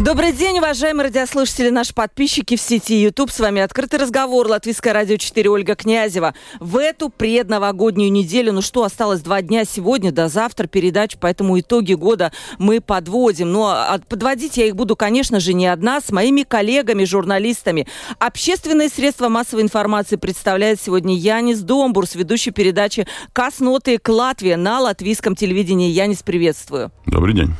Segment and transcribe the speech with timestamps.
[0.00, 3.30] Добрый день, уважаемые радиослушатели, наши подписчики в сети YouTube.
[3.30, 6.32] С вами «Открытый разговор», Латвийское радио 4, Ольга Князева.
[6.58, 11.92] В эту предновогоднюю неделю, ну что, осталось два дня сегодня до завтра передач, поэтому итоги
[11.92, 13.52] года мы подводим.
[13.52, 17.86] Но а, подводить я их буду, конечно же, не одна, с моими коллегами, журналистами.
[18.18, 25.36] Общественные средства массовой информации представляет сегодня Янис Домбурс, ведущий передачи «Касноты к Латвии» на латвийском
[25.36, 25.90] телевидении.
[25.90, 26.90] Янис, приветствую.
[27.04, 27.50] Добрый день.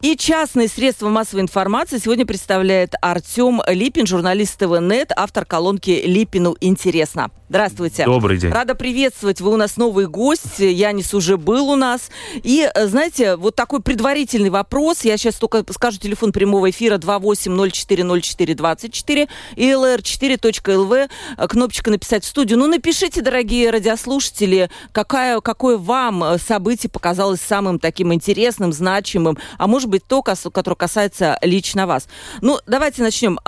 [0.00, 7.30] И частные средства массовой информации сегодня представляет Артем Липин, журналист ТВНет, автор колонки «Липину интересно».
[7.52, 8.06] Здравствуйте.
[8.06, 8.50] Добрый день.
[8.50, 9.42] Рада приветствовать.
[9.42, 10.58] Вы у нас новый гость.
[10.58, 12.10] Янис уже был у нас.
[12.42, 15.04] И, э, знаете, вот такой предварительный вопрос.
[15.04, 21.10] Я сейчас только скажу телефон прямого эфира 28040424 и lr4.lv.
[21.36, 22.58] Э, кнопочка «Написать в студию».
[22.58, 29.66] Ну, напишите, дорогие радиослушатели, какая, какое вам э, событие показалось самым таким интересным, значимым, а
[29.72, 32.06] может быть, то, которое касается лично вас.
[32.42, 33.38] Ну, давайте начнем.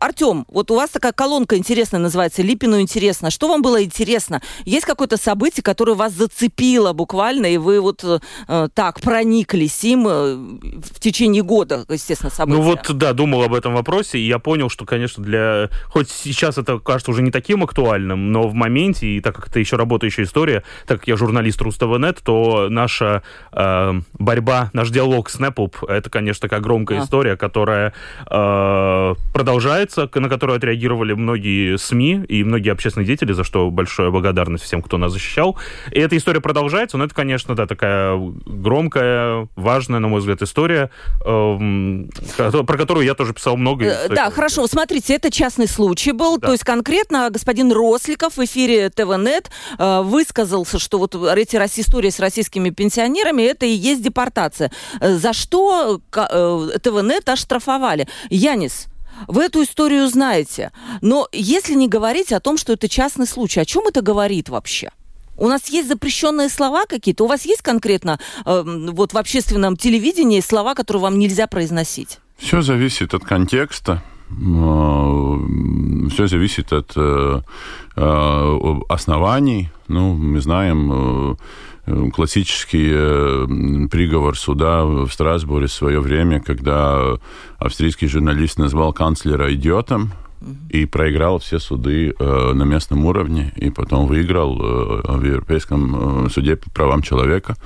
[0.00, 3.30] Артем, вот у вас такая колонка интересная называется «Липину интересно».
[3.30, 4.42] Что вам было интересно?
[4.64, 10.34] Есть какое-то событие, которое вас зацепило буквально, и вы вот э, так прониклись им э,
[10.34, 12.58] в течение года, естественно, события?
[12.58, 15.68] Ну вот, да, думал об этом вопросе, и я понял, что, конечно, для...
[15.88, 19.60] Хоть сейчас это кажется уже не таким актуальным, но в моменте, и так как это
[19.60, 25.38] еще работающая история, так как я журналист Руставнет, то наша э, борьба, наш диалог с
[25.60, 27.04] Непуп, это, конечно, такая громкая а.
[27.04, 27.92] история, которая
[28.30, 34.64] э, продолжается, на которую отреагировали многие СМИ и многие общественные деятели, за что большая благодарность
[34.64, 35.58] всем, кто нас защищал.
[35.90, 40.90] И эта история продолжается, но это, конечно, да, такая громкая, важная, на мой взгляд, история,
[41.24, 42.04] э,
[42.66, 43.84] про которую я тоже писал много.
[43.84, 44.66] Э, да, хорошо.
[44.66, 46.38] Смотрите, это частный случай был.
[46.38, 46.48] Да.
[46.48, 52.20] То есть конкретно господин Росликов в эфире ТВНет э, высказался, что вот эти истории с
[52.20, 54.70] российскими пенсионерами, это и есть депортация.
[55.00, 58.06] Э, за что э, ТВНет оштрафовали?
[58.28, 58.86] Янис,
[59.28, 60.72] вы эту историю знаете.
[61.00, 64.90] Но если не говорить о том, что это частный случай, о чем это говорит вообще?
[65.36, 67.24] У нас есть запрещенные слова какие-то?
[67.24, 68.62] У вас есть конкретно э,
[68.92, 72.18] вот в общественном телевидении слова, которые вам нельзя произносить?
[72.36, 74.02] Все зависит от контекста.
[74.30, 75.36] Э,
[76.10, 77.40] Все зависит от э,
[78.88, 79.70] оснований.
[79.88, 81.36] Ну, мы знаем
[82.12, 87.18] классический э, приговор суда в Страсбурге в свое время, когда
[87.58, 90.12] австрийский журналист назвал канцлера идиотом,
[90.70, 96.30] и проиграл все суды э, на местном уровне, и потом выиграл э, в Европейском э,
[96.30, 97.56] суде по правам человека.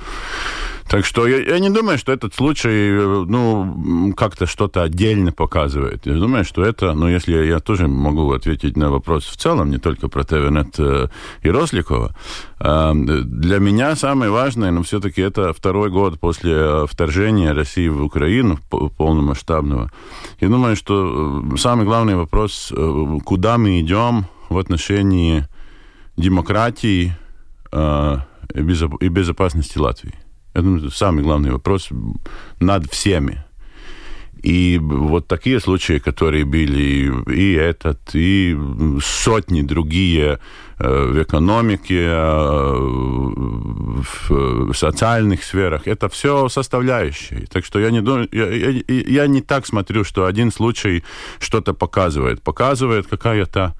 [0.87, 2.91] Так что я, я не думаю, что этот случай,
[3.25, 6.05] ну, как-то что-то отдельно показывает.
[6.05, 9.79] Я думаю, что это, ну, если я, тоже могу ответить на вопрос в целом, не
[9.79, 11.07] только про ТВНет э,
[11.41, 12.15] и Росликова,
[12.59, 18.03] э, для меня самое важное, но ну, все-таки это второй год после вторжения России в
[18.03, 19.91] Украину полномасштабного.
[20.39, 25.47] Я думаю, что э, самый главный вопрос, э, куда мы идем в отношении
[26.15, 27.15] демократии
[27.71, 28.17] э,
[28.53, 30.24] и безопасности Латвии.
[30.55, 31.89] Это самый главный вопрос
[32.59, 33.43] над всеми.
[34.41, 38.55] И вот такие случаи, которые были и этот, и
[39.03, 40.39] сотни другие
[40.77, 42.73] э, в экономике, э,
[44.29, 47.47] в социальных сферах, это все составляющие.
[47.51, 51.03] Так что я не, думаю, я, я, я не так смотрю, что один случай
[51.39, 52.43] что-то показывает.
[52.43, 53.73] Показывает какая-то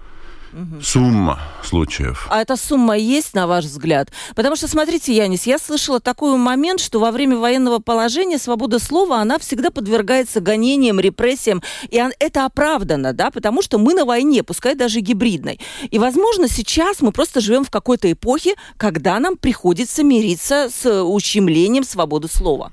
[0.56, 0.82] угу.
[0.82, 2.28] сумма случаев.
[2.30, 4.12] А эта сумма есть, на ваш взгляд?
[4.36, 9.20] Потому что, смотрите, Янис, я слышала такой момент, что во время военного положения свобода слова,
[9.20, 14.76] она всегда подвергается гонениям, репрессиям, и это оправдано, да, потому что мы на войне, пускай
[14.76, 15.60] даже гибридной.
[15.92, 21.84] И, возможно, сейчас мы просто живем в какой-то эпохе, когда нам приходится мириться с ущемлением
[21.84, 22.72] свободы слова.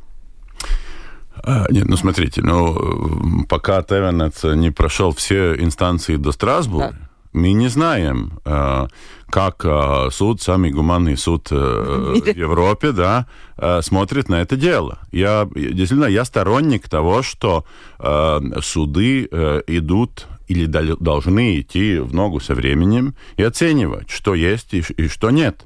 [1.44, 7.52] А, нет, ну смотрите, ну пока Тевенец не прошел все инстанции до Страсбурга, да мы
[7.52, 8.86] не знаем, э,
[9.30, 11.54] как э, суд, самый гуманный суд э,
[12.24, 13.26] в Европе, да,
[13.82, 14.98] смотрит на это дело.
[15.12, 17.64] Я действительно я сторонник того, что
[18.60, 19.24] суды
[19.68, 25.30] идут или должны идти в ногу со временем и оценивать, что есть и, и что
[25.30, 25.64] нет.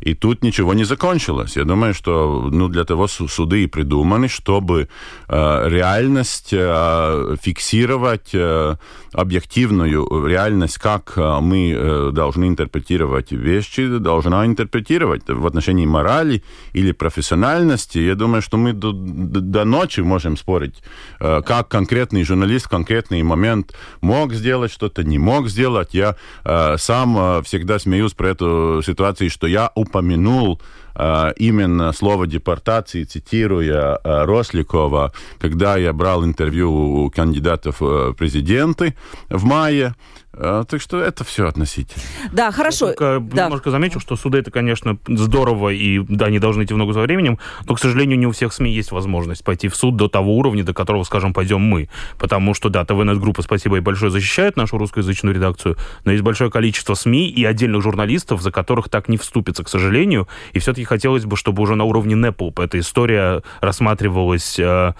[0.00, 1.56] И тут ничего не закончилось.
[1.56, 4.88] Я думаю, что ну, для того суды и придуманы, чтобы
[5.28, 8.76] э, реальность э, фиксировать, э,
[9.12, 16.42] объективную реальность, как э, мы э, должны интерпретировать вещи, должна интерпретировать в отношении морали
[16.72, 17.98] или профессиональности.
[17.98, 20.82] Я думаю, что мы до, до ночи можем спорить,
[21.20, 25.92] э, как конкретный журналист в конкретный момент мог сделать что-то, не мог сделать.
[25.92, 30.58] Я э, сам э, всегда смеюсь про эту ситуацию, что я упомянул
[30.94, 38.94] именно слово депортации, цитируя э, Росликова, когда я брал интервью у кандидатов в президенты
[39.28, 39.94] в мае,
[40.32, 42.02] а, так что это все относительно.
[42.32, 42.88] Да, хорошо.
[42.88, 43.44] Я только да.
[43.44, 47.00] немножко замечу, что суды это, конечно, здорово, и да, они должны идти в ногу за
[47.00, 50.36] временем, но, к сожалению, не у всех СМИ есть возможность пойти в суд до того
[50.36, 51.88] уровня, до которого, скажем, пойдем мы.
[52.16, 56.94] Потому что, да, ТВНет-группа, спасибо и большое, защищает нашу русскоязычную редакцию, но есть большое количество
[56.94, 60.28] СМИ и отдельных журналистов, за которых так не вступится, к сожалению.
[60.52, 64.92] И все-таки хотелось бы, чтобы уже на уровне НЭПЛП эта история рассматривалась э,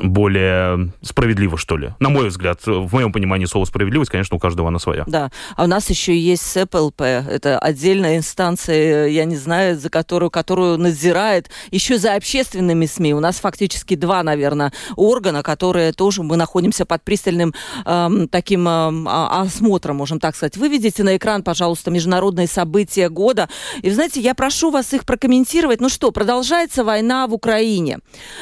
[0.00, 1.94] более справедливо, что ли.
[2.00, 5.04] На мой взгляд, в моем понимании слова справедливость, конечно, у каждого она своя.
[5.06, 10.30] Да, а у нас еще есть СЭПЛП, это отдельная инстанция, я не знаю, за которую,
[10.30, 13.14] которую надзирает еще за общественными СМИ.
[13.14, 17.54] У нас фактически два, наверное, органа, которые тоже мы находимся под пристальным
[17.84, 20.56] эм, таким эм, осмотром, можем так сказать.
[20.56, 23.48] Выведите на экран, пожалуйста, международные события года.
[23.82, 25.80] И, знаете, я прошу вас их прокомментировать.
[25.80, 27.98] Ну что, продолжается война в Украине,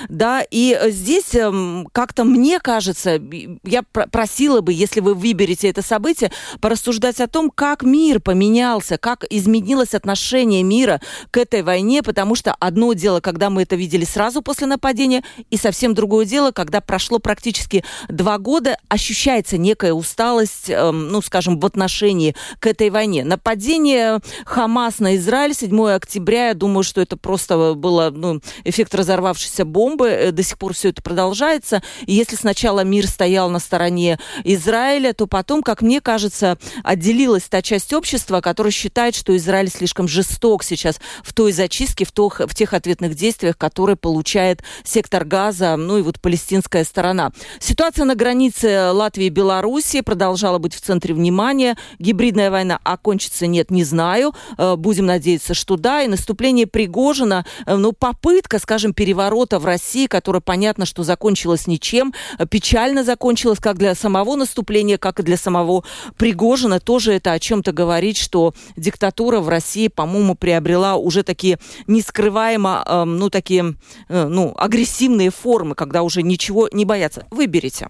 [0.09, 3.21] да, и здесь здесь эм, как-то мне кажется,
[3.65, 6.31] я просила бы, если вы выберете это событие,
[6.61, 11.01] порассуждать о том, как мир поменялся, как изменилось отношение мира
[11.31, 15.57] к этой войне, потому что одно дело, когда мы это видели сразу после нападения, и
[15.57, 21.67] совсем другое дело, когда прошло практически два года, ощущается некая усталость, эм, ну, скажем, в
[21.67, 23.25] отношении к этой войне.
[23.25, 29.65] Нападение Хамас на Израиль 7 октября, я думаю, что это просто было ну, эффект разорвавшейся
[29.65, 31.83] бомбы, э, до сих пор все это продолжается.
[32.05, 37.63] И если сначала мир стоял на стороне Израиля, то потом, как мне кажется, отделилась та
[37.63, 42.55] часть общества, которая считает, что Израиль слишком жесток сейчас в той зачистке, в, то, в
[42.55, 47.33] тех ответных действиях, которые получает сектор Газа, ну и вот палестинская сторона.
[47.61, 51.79] Ситуация на границе Латвии и Белоруссии продолжала быть в центре внимания.
[51.99, 54.35] Гибридная война окончится, нет, не знаю.
[54.59, 56.03] Э, будем надеяться, что да.
[56.03, 62.13] И наступление Пригожина, э, ну, попытка, скажем, переворота в России, которая, понятно, что закончилось ничем.
[62.51, 65.85] Печально закончилось как для самого наступления, как и для самого
[66.17, 66.81] Пригожина.
[66.81, 73.05] Тоже это о чем-то говорит, что диктатура в России, по-моему, приобрела уже такие нескрываемо, э,
[73.05, 73.77] ну, такие,
[74.09, 77.27] э, ну, агрессивные формы, когда уже ничего не боятся.
[77.31, 77.89] Выберите.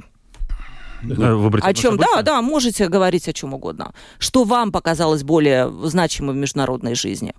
[1.03, 1.97] Э, выбрать о чем?
[1.97, 3.93] Да, да, можете говорить о чем угодно.
[4.19, 7.35] Что вам показалось более значимым в международной жизни?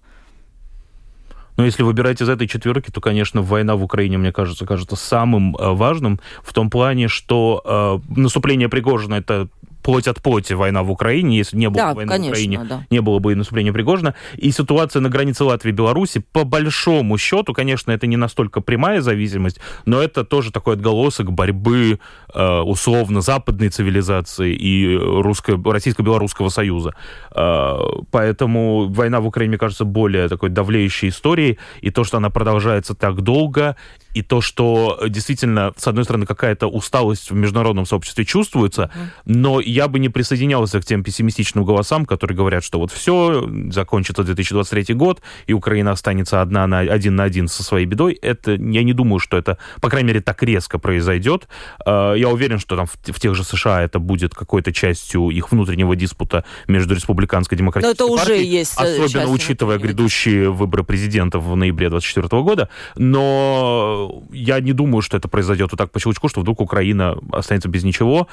[1.57, 5.55] Но если выбирать из этой четверки, то, конечно, война в Украине, мне кажется, кажется самым
[5.55, 9.49] э, важным в том плане, что э, наступление Пригожина это
[9.87, 11.37] плоть от плоти война в Украине.
[11.37, 12.85] Если не было да, войны конечно, в Украине, да.
[12.89, 14.15] не было бы и наступления Пригожина.
[14.35, 18.99] И ситуация на границе Латвии и Беларуси, по большому счету, конечно, это не настолько прямая
[18.99, 21.99] зависимость, но это тоже такой отголосок борьбы
[22.33, 26.93] э, условно западной цивилизации и русско- российско-белорусского союза.
[27.33, 27.77] Э,
[28.11, 31.59] поэтому война в Украине, мне кажется, более такой давлеющей историей.
[31.79, 33.77] И то, что она продолжается так долго,
[34.17, 38.89] и то, что действительно, с одной стороны, какая-то усталость в международном сообществе чувствуется,
[39.25, 44.23] но я бы не присоединялся к тем пессимистичным голосам, которые говорят, что вот все, закончится
[44.23, 48.13] 2023 год, и Украина останется одна на, один на один со своей бедой.
[48.13, 51.47] Это, я не думаю, что это, по крайней мере, так резко произойдет.
[51.85, 55.51] А, я уверен, что там в, в тех же США это будет какой-то частью их
[55.51, 60.83] внутреннего диспута между республиканской демократической Но это партией, уже есть э, особенно учитывая грядущие выборы
[60.83, 62.69] президента в ноябре 2024 года.
[62.95, 67.69] Но я не думаю, что это произойдет вот так по щелчку, что вдруг Украина останется
[67.69, 68.27] без ничего.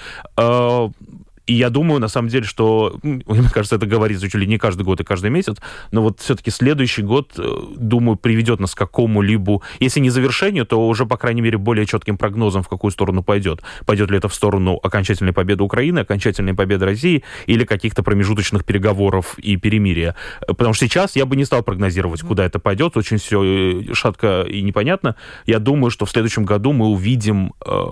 [1.47, 4.83] И я думаю, на самом деле, что, мне кажется, это говорится чуть ли не каждый
[4.83, 5.57] год и каждый месяц,
[5.91, 10.87] но вот все-таки следующий год, э, думаю, приведет нас к какому-либо, если не завершению, то
[10.89, 13.63] уже, по крайней мере, более четким прогнозом, в какую сторону пойдет.
[13.87, 19.39] Пойдет ли это в сторону окончательной победы Украины, окончательной победы России или каких-то промежуточных переговоров
[19.39, 20.15] и перемирия.
[20.47, 22.97] Потому что сейчас я бы не стал прогнозировать, куда это пойдет.
[22.97, 25.17] Очень все э, шатко и непонятно.
[25.47, 27.85] Я думаю, что в следующем году мы увидим э,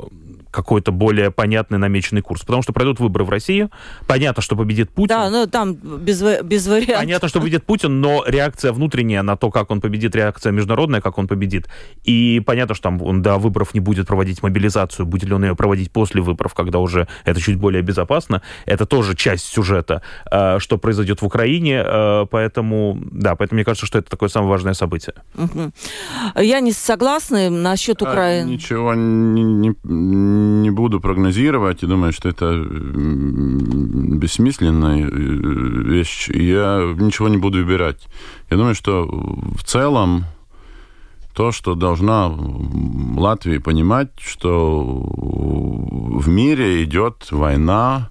[0.52, 2.42] какой-то более понятный намеченный курс.
[2.42, 3.68] Потому что пройдут выборы в России,
[4.06, 5.16] понятно, что победит Путин.
[5.16, 6.98] Да, ну там без, без вариантов.
[6.98, 11.18] Понятно, что победит Путин, но реакция внутренняя на то, как он победит, реакция международная, как
[11.18, 11.68] он победит.
[12.04, 15.56] И понятно, что там он до выборов не будет проводить мобилизацию, будет ли он ее
[15.56, 18.42] проводить после выборов, когда уже это чуть более безопасно.
[18.66, 21.82] Это тоже часть сюжета, э, что произойдет в Украине.
[21.84, 25.14] Э, поэтому, да, поэтому мне кажется, что это такое самое важное событие.
[25.36, 25.72] Угу.
[26.42, 28.48] Я не согласна насчет Украины.
[28.48, 29.74] А, ничего не, не,
[30.62, 31.82] не буду прогнозировать.
[31.82, 32.54] Я думаю, что это
[34.18, 36.28] бессмысленная э, вещь.
[36.28, 38.08] Я ничего не буду выбирать.
[38.50, 40.24] Я думаю, что в целом
[41.34, 42.30] то, что должна
[43.16, 48.10] Латвия понимать, что в мире идет война,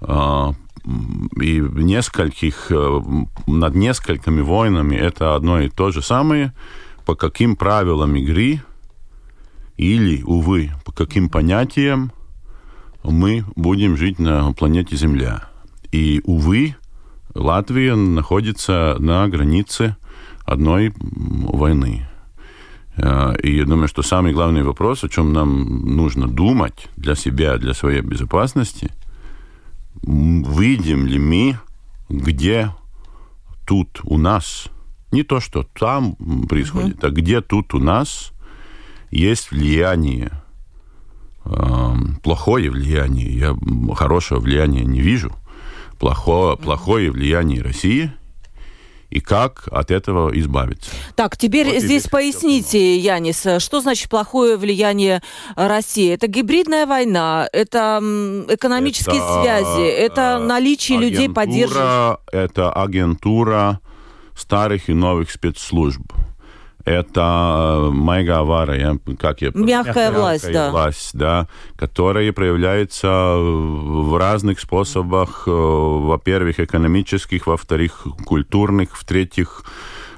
[0.00, 0.54] а,
[1.40, 3.00] и нескольких, э,
[3.46, 6.52] над несколькими войнами это одно и то же самое,
[7.06, 8.62] по каким правилам игры
[9.76, 12.12] или, увы, каким понятиям
[13.02, 15.48] мы будем жить на планете Земля.
[15.92, 16.76] И, увы,
[17.34, 19.96] Латвия находится на границе
[20.44, 22.06] одной войны.
[22.96, 27.58] Э, и я думаю, что самый главный вопрос, о чем нам нужно думать для себя,
[27.58, 28.90] для своей безопасности,
[30.02, 31.58] выйдем ли мы,
[32.08, 32.70] где
[33.66, 34.68] тут у нас,
[35.12, 36.16] не то, что там
[36.48, 37.06] происходит, mm-hmm.
[37.06, 38.32] а где тут у нас
[39.10, 40.32] есть влияние,
[42.22, 43.56] плохое влияние, я
[43.94, 45.32] хорошего влияния не вижу,
[45.98, 48.12] плохое, плохое влияние России–
[49.14, 50.90] и как от этого избавиться.
[51.14, 55.22] Так, теперь вот здесь поясните, Янис, что значит плохое влияние
[55.54, 56.12] России?
[56.12, 58.00] Это гибридная война, это
[58.48, 62.18] экономические это, связи, это наличие людей, поддерживающих...
[62.32, 63.80] Это агентура
[64.36, 66.02] старых и новых спецслужб
[66.84, 69.48] это майгавара, я, как я...
[69.54, 70.70] Мягкая, мягкая власть, да.
[70.70, 79.64] власть, да, которая проявляется в разных способах, э, во-первых, экономических, во-вторых, культурных, в-третьих,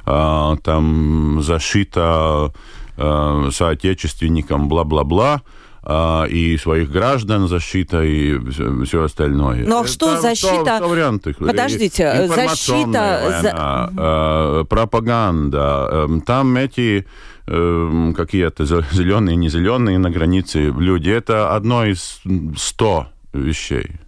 [0.07, 2.53] э, там защита
[2.97, 5.43] э, соотечественникам, бла-бла-бла
[6.29, 8.39] и своих граждан защита и
[8.85, 9.65] все остальное.
[9.67, 10.79] Ну а что защита?
[10.81, 11.35] То, варианты.
[11.35, 13.21] Подождите, защита...
[13.25, 15.89] Война, э, пропаганда.
[15.93, 17.07] Эм, там эти
[17.47, 21.11] э, какие-то зеленые, не зеленые на границе люди.
[21.11, 22.21] Это одно из
[22.57, 24.06] сто вещей.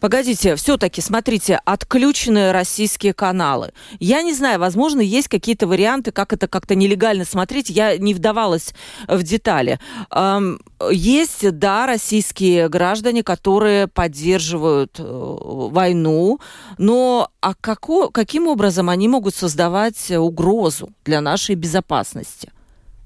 [0.00, 3.72] Погодите, все-таки, смотрите, отключены российские каналы.
[4.00, 7.70] Я не знаю, возможно, есть какие-то варианты, как это как-то нелегально смотреть.
[7.70, 8.74] Я не вдавалась
[9.08, 9.78] в детали.
[10.90, 16.40] Есть, да, российские граждане, которые поддерживают э, войну,
[16.78, 22.53] но а како, каким образом они могут создавать угрозу для нашей безопасности?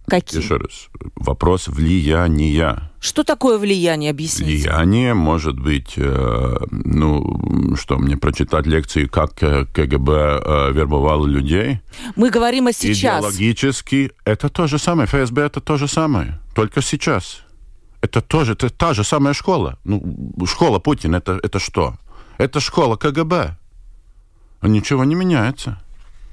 [0.09, 0.41] Какие?
[0.41, 0.88] Еще раз.
[1.17, 2.91] Вопрос влияния.
[3.00, 4.11] Что такое влияние?
[4.11, 4.45] Объясните.
[4.45, 11.81] Влияние может быть, э, ну, что, мне прочитать лекции, как КГБ э, вербовало людей?
[12.17, 13.21] Мы говорим о сейчас.
[13.21, 15.07] Идеологически это то же самое.
[15.07, 16.41] ФСБ это то же самое.
[16.55, 17.43] Только сейчас.
[18.00, 19.79] Это тоже это та же самая школа.
[19.85, 20.03] Ну,
[20.47, 21.95] школа Путин это, это что?
[22.38, 23.57] Это школа КГБ.
[24.62, 25.79] Ничего не меняется.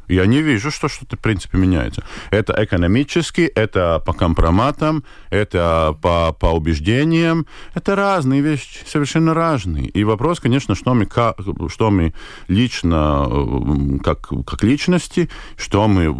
[0.07, 2.03] Я не вижу, что что-то, в принципе, меняется.
[2.31, 7.45] Это экономически, это по компроматам, это по, по убеждениям.
[7.73, 9.87] Это разные вещи, совершенно разные.
[9.87, 11.37] И вопрос, конечно, что мы, как,
[11.69, 12.13] что мы
[12.47, 16.13] лично, э, как, как личности, что мы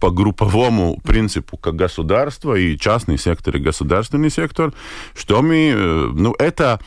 [0.00, 4.72] по групповому принципу, как государство, и частный сектор, и государственный сектор,
[5.16, 5.72] что мы...
[5.74, 6.80] Э, ну, это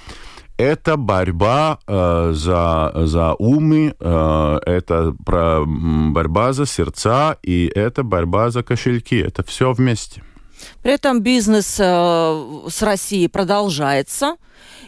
[0.62, 8.52] это борьба э, за, за умы, э, это про борьба за сердца, и это борьба
[8.52, 9.18] за кошельки.
[9.18, 10.22] Это все вместе.
[10.82, 14.36] При этом бизнес э, с Россией продолжается.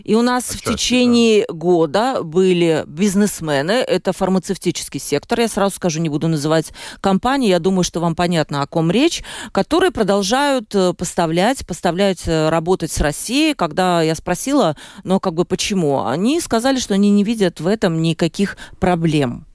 [0.04, 1.54] И у нас Отчасти, в течение да.
[1.54, 7.84] года были бизнесмены, это фармацевтический сектор, я сразу скажу, не буду называть компании, я думаю,
[7.84, 13.54] что вам понятно, о ком речь, которые продолжают э, поставлять, поставлять э, работать с Россией.
[13.54, 18.02] Когда я спросила, но как бы почему, они сказали, что они не видят в этом
[18.02, 19.46] никаких проблем.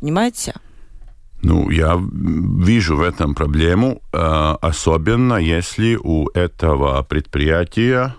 [0.00, 0.54] Понимаете?
[1.42, 8.14] Ну, я вижу в этом проблему, э, особенно если у этого предприятия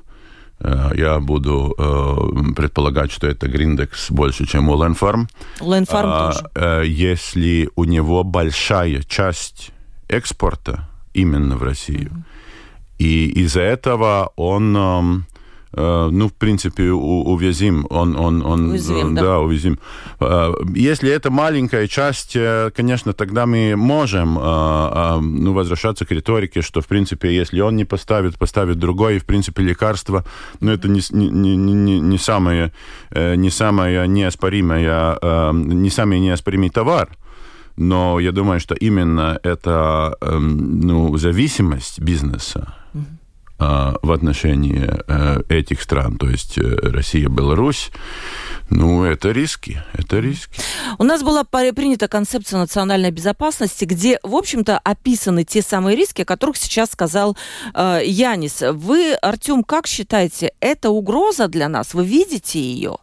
[0.60, 5.28] Э, я буду э, предполагать, что это Гриндекс больше, чем у Ленфарм.
[5.62, 6.88] Ленфарм а, тоже.
[6.88, 9.72] Если у него большая часть
[10.08, 12.98] экспорта именно в Россию, mm-hmm.
[13.00, 15.37] и из-за этого он Э,
[15.78, 17.86] ну, в принципе, уязвим.
[17.90, 19.22] Он, он, он, уязвим, да.
[19.22, 19.80] да, уязвим.
[20.20, 26.82] Э, если это маленькая часть, э, конечно, тогда мы можем ну, возвращаться к риторике, что,
[26.82, 30.26] в принципе, если он не поставит, поставит другой, и, в принципе, лекарство,
[30.60, 32.72] ну, это не, не, не, не самое,
[33.14, 35.18] не самое неоспоримое,
[35.54, 37.10] не самый неоспоримый товар.
[37.78, 42.74] Но я думаю, что именно эта ну, зависимость бизнеса,
[43.60, 47.92] в отношении э, этих стран, то есть э, Россия, Беларусь,
[48.70, 50.60] ну, это риски, это риски.
[51.00, 56.26] У нас была принята концепция национальной безопасности, где, в общем-то, описаны те самые риски, о
[56.26, 57.38] которых сейчас сказал
[57.74, 58.62] э, Янис.
[58.62, 61.94] Вы, Артем, как считаете, это угроза для нас?
[61.94, 62.98] Вы видите ее?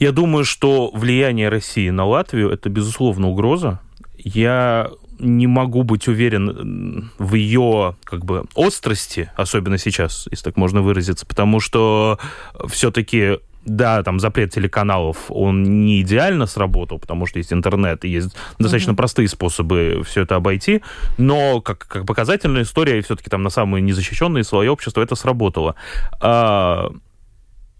[0.00, 3.80] Я думаю, что влияние России на Латвию– это, безусловно, угроза.
[4.16, 10.82] Я не могу быть уверен в ее как бы острости, особенно сейчас, если так можно
[10.82, 12.18] выразиться, потому что
[12.68, 18.34] все-таки да, там запрет телеканалов, он не идеально сработал, потому что есть интернет и есть
[18.58, 18.96] достаточно mm-hmm.
[18.96, 20.82] простые способы все это обойти,
[21.18, 25.74] но как, как показательная история, и все-таки там на самые незащищенные слои общества это сработало.
[26.20, 26.90] А,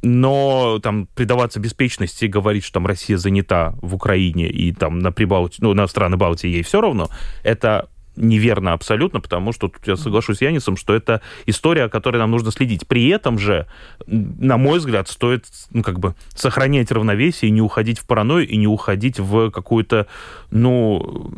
[0.03, 5.13] но там предаваться беспечности и говорить, что там Россия занята в Украине и там на,
[5.13, 5.59] Прибалти...
[5.61, 7.09] ну, на страны Балтии ей все равно,
[7.43, 7.89] это
[8.19, 12.31] неверно абсолютно, потому что тут я соглашусь с Янисом, что это история, о которой нам
[12.31, 12.87] нужно следить.
[12.87, 13.67] При этом же,
[14.07, 18.67] на мой взгляд, стоит ну, как бы сохранять равновесие, не уходить в паранойю и не
[18.67, 20.07] уходить в какую-то
[20.51, 21.33] ну,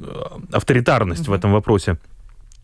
[0.52, 1.30] авторитарность mm-hmm.
[1.30, 1.98] в этом вопросе.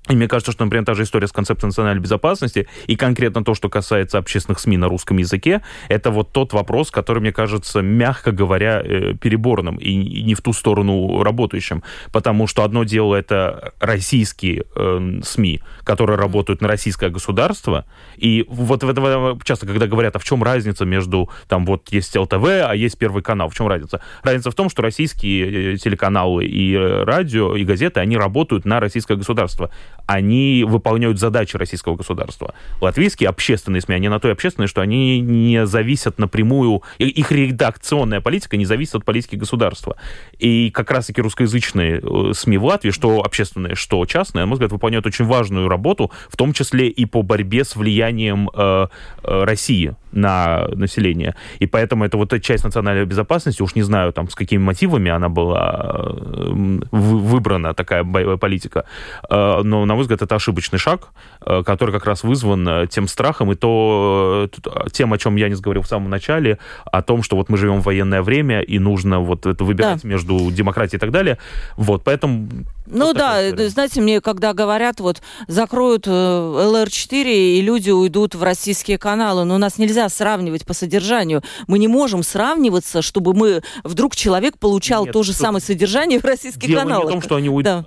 [0.09, 3.55] И мне кажется, что, например, та же история с концепцией национальной безопасности и конкретно то,
[3.55, 8.31] что касается общественных СМИ на русском языке, это вот тот вопрос, который, мне кажется, мягко
[8.31, 11.83] говоря, э, переборным и не в ту сторону работающим.
[12.13, 17.85] Потому что одно дело это российские э, СМИ, которые работают на российское государство.
[18.17, 22.17] И вот в этом часто, когда говорят, а в чем разница между, там, вот есть
[22.17, 24.01] ЛТВ, а есть Первый канал, в чем разница?
[24.23, 29.17] Разница в том, что российские э, телеканалы и радио, и газеты, они работают на российское
[29.17, 29.71] государство
[30.07, 32.55] они выполняют задачи российского государства.
[32.81, 38.21] Латвийские общественные СМИ, они на то и общественные, что они не зависят напрямую, их редакционная
[38.21, 39.97] политика не зависит от политики государства.
[40.39, 44.73] И как раз-таки русскоязычные э, СМИ в Латвии, что общественные, что частные, на мой взгляд,
[44.73, 48.87] выполняют очень важную работу, в том числе и по борьбе с влиянием э,
[49.23, 51.35] э России на население.
[51.61, 55.11] И поэтому это вот эта часть национальной безопасности, уж не знаю, там, с какими мотивами
[55.11, 58.05] она была э, выбрана, такая
[58.37, 58.85] политика,
[59.31, 61.09] э, но, на мой взгляд, это ошибочный шаг,
[61.45, 64.49] э, который как раз вызван тем страхом и то,
[64.93, 67.81] тем, о чем я не говорил в самом начале, о том, что вот мы живем
[67.81, 70.09] в военное время, и нужно вот это выбирать да.
[70.09, 71.39] между демократией и так далее.
[71.77, 72.49] Вот, поэтому
[72.87, 78.99] ну вот да, знаете, мне когда говорят, вот закроют ЛР-4 и люди уйдут в российские
[78.99, 81.43] каналы, но у нас нельзя сравнивать по содержанию.
[81.67, 86.25] Мы не можем сравниваться, чтобы мы вдруг человек получал Нет, то же самое содержание в
[86.25, 87.03] российских дело каналах.
[87.03, 87.65] Дело не в том, что они уйдут.
[87.65, 87.87] Да.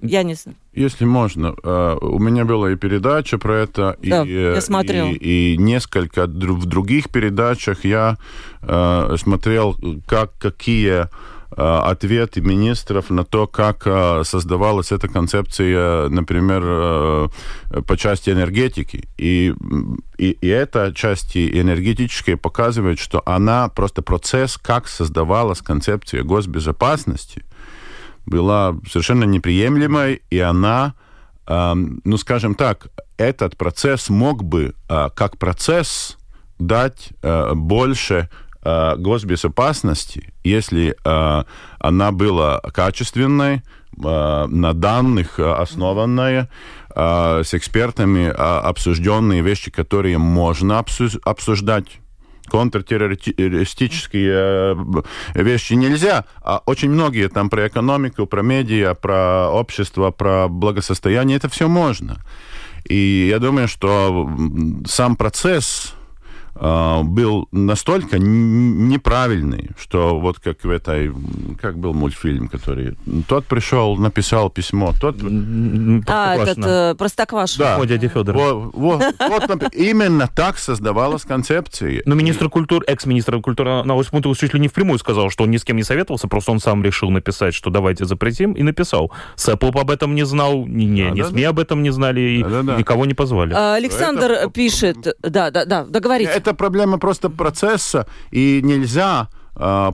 [0.00, 0.56] Я не знаю.
[0.74, 5.08] Если можно, э, у меня была и передача про это, да, и, я смотрел.
[5.08, 8.16] и, и несколько в других передачах я
[8.62, 11.06] э, смотрел, как какие Э,
[11.56, 17.28] ответы министров на то, как э, создавалась эта концепция, например, э,
[17.86, 19.08] по части энергетики.
[19.16, 19.54] И,
[20.18, 27.44] и, и эта часть энергетическая показывает, что она просто процесс, как создавалась концепция госбезопасности,
[28.26, 30.94] была совершенно неприемлемой, и она,
[31.46, 36.18] ну, скажем так, этот процесс мог бы, как процесс,
[36.58, 38.28] дать больше
[38.68, 41.44] э, госбезопасности, если э,
[41.78, 43.60] она была качественной, э,
[44.46, 46.48] на данных основанная,
[46.94, 50.84] э, с экспертами э, обсужденные вещи, которые можно
[51.24, 52.00] обсуждать
[52.50, 55.04] контртеррористические
[55.34, 56.24] вещи нельзя.
[56.42, 62.16] А очень многие там про экономику, про медиа, про общество, про благосостояние, это все можно.
[62.88, 64.30] И я думаю, что
[64.86, 65.94] сам процесс
[66.60, 71.12] был настолько неправильный, что вот как в этой,
[71.60, 72.96] как был мультфильм, который
[73.28, 75.16] тот пришел, написал письмо, тот...
[76.06, 77.64] А, этот э, Простоквашино.
[77.64, 77.76] Да.
[77.76, 78.36] О, дядя Федор.
[78.36, 82.02] Вот, вот, вот, именно так создавалась концепция.
[82.06, 85.56] Но министр культуры, экс-министр культуры на пунктов чуть ли не впрямую сказал, что он ни
[85.56, 89.12] с кем не советовался, просто он сам решил написать, что давайте запретим, и написал.
[89.36, 91.48] Сэпоп об этом не знал, ни, не, ни да, СМИ да.
[91.50, 92.76] об этом не знали, и да, да, да.
[92.76, 93.54] никого не позвали.
[93.54, 94.50] А, Александр это...
[94.50, 99.28] пишет, да, да, да, договорите это проблема просто процесса, и нельзя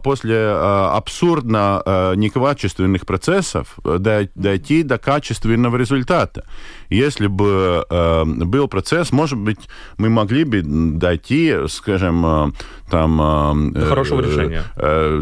[0.02, 6.44] после абсурдно некачественных процессов дойти до качественного результата.
[6.90, 9.60] Если бы был процесс, может быть,
[9.96, 12.52] мы могли бы дойти, скажем,
[12.90, 13.72] там...
[13.72, 14.64] До хорошего решения.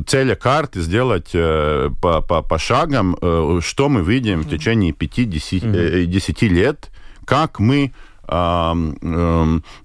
[0.08, 3.16] Целя карты сделать по, по, по шагам,
[3.60, 6.90] что мы видим в течение 5-10 лет,
[7.24, 7.92] как мы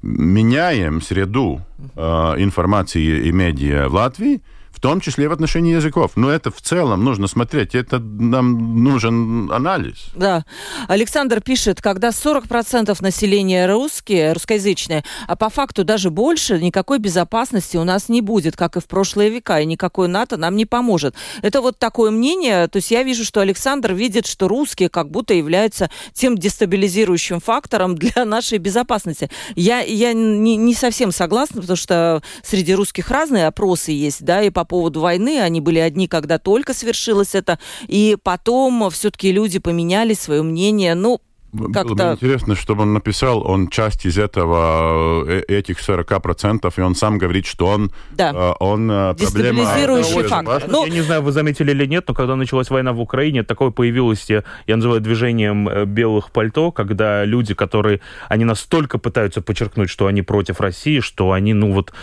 [0.02, 1.62] меняем среду
[1.96, 4.42] информации и медиа в Латвии,
[4.78, 6.12] в том числе в отношении языков.
[6.16, 10.06] Но это в целом нужно смотреть, это нам нужен анализ.
[10.14, 10.46] Да.
[10.88, 17.84] Александр пишет, когда 40% населения русские, русскоязычные, а по факту даже больше, никакой безопасности у
[17.84, 21.16] нас не будет, как и в прошлые века, и никакой НАТО нам не поможет.
[21.42, 25.34] Это вот такое мнение, то есть я вижу, что Александр видит, что русские как будто
[25.34, 29.32] являются тем дестабилизирующим фактором для нашей безопасности.
[29.56, 34.52] Я, я не, не совсем согласна, потому что среди русских разные опросы есть, да, и
[34.52, 35.40] по поводу войны.
[35.42, 37.58] Они были одни, когда только свершилось это.
[37.88, 40.94] И потом все-таки люди поменяли свое мнение.
[40.96, 41.22] Ну,
[41.74, 41.96] как-то...
[41.96, 46.96] Было бы интересно, чтобы он написал, он часть из этого, э, этих 40%, и он
[46.96, 48.32] сам говорит, что он, да.
[48.34, 49.62] Э, он э, проблема...
[49.62, 50.64] Дестабилизирующий фактор.
[50.68, 50.86] Ну...
[50.86, 54.30] Я не знаю, вы заметили или нет, но когда началась война в Украине, такое появилось,
[54.30, 60.60] я называю движением белых пальто, когда люди, которые, они настолько пытаются подчеркнуть, что они против
[60.60, 61.94] России, что они, ну вот,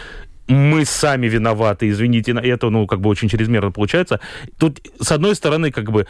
[0.49, 4.21] мы сами виноваты, извините, это, ну, как бы очень чрезмерно получается.
[4.59, 6.07] Тут, с одной стороны, как бы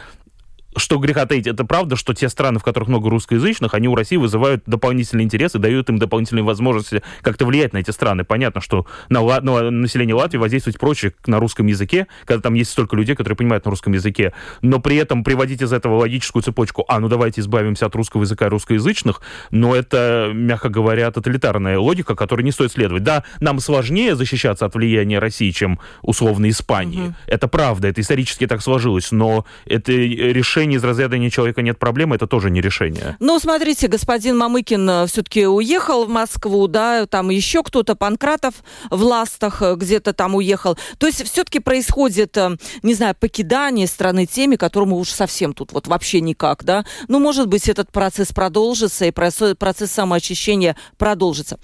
[0.77, 4.17] что греха таить, это правда, что те страны, в которых много русскоязычных, они у России
[4.17, 8.23] вызывают дополнительный интерес и дают им дополнительные возможности как-то влиять на эти страны.
[8.23, 12.95] Понятно, что на, на население Латвии воздействовать проще на русском языке, когда там есть столько
[12.95, 16.99] людей, которые понимают на русском языке, но при этом приводить из этого логическую цепочку, а
[16.99, 22.41] ну давайте избавимся от русского языка и русскоязычных, но это, мягко говоря, тоталитарная логика, которой
[22.41, 23.03] не стоит следовать.
[23.03, 27.07] Да, нам сложнее защищаться от влияния России, чем условно Испании.
[27.07, 27.15] Угу.
[27.27, 31.77] Это правда, это исторически так сложилось, но это решение решение из разряда «ни человека нет
[31.77, 33.15] проблемы» это тоже не решение.
[33.19, 38.55] Ну, смотрите, господин Мамыкин э, все-таки уехал в Москву, да, там еще кто-то, Панкратов
[38.89, 40.77] в Ластах э, где-то там уехал.
[40.97, 45.87] То есть все-таки происходит, э, не знаю, покидание страны теми, которому уж совсем тут вот
[45.87, 46.85] вообще никак, да.
[47.07, 51.59] Ну, может быть, этот процесс продолжится, и процесс самоочищения продолжится.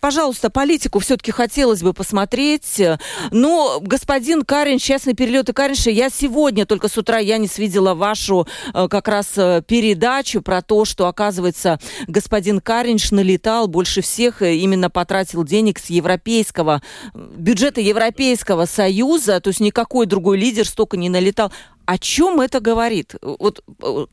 [0.00, 2.80] Пожалуйста, политику все-таки хотелось бы посмотреть.
[3.30, 8.37] Но господин Карин, частные перелеты Каринша, я сегодня только с утра, я не свидела вашу
[8.74, 14.56] Э, как раз э, передачу про то, что, оказывается, господин Каринш налетал больше всех, э,
[14.56, 16.82] именно потратил денег с европейского
[17.14, 21.52] бюджета Европейского Союза, то есть никакой другой лидер столько не налетал.
[21.88, 23.14] О чем это говорит?
[23.22, 23.64] Вот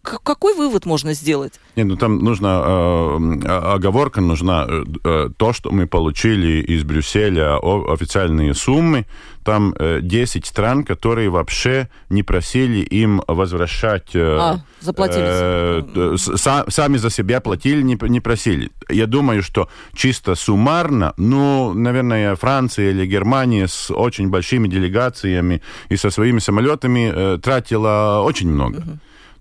[0.01, 1.59] какой вывод можно сделать?
[1.75, 8.53] Нет, ну там нужна э, оговорка, нужна э, то, что мы получили из Брюсселя официальные
[8.53, 9.05] суммы,
[9.45, 14.15] там э, 10 стран, которые вообще не просили им возвращать...
[14.15, 15.23] Э, а, заплатили.
[15.23, 18.71] Э, са, сами за себя платили, не, не просили.
[18.89, 25.97] Я думаю, что чисто суммарно, ну, наверное, Франция или Германия с очень большими делегациями и
[25.97, 28.83] со своими самолетами э, тратила очень много.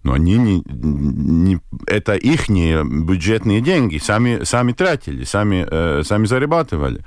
[0.02, 7.00] Но они не, не это их бюджетные деньги, сами, сами тратили, сами, э, сами зарабатывали.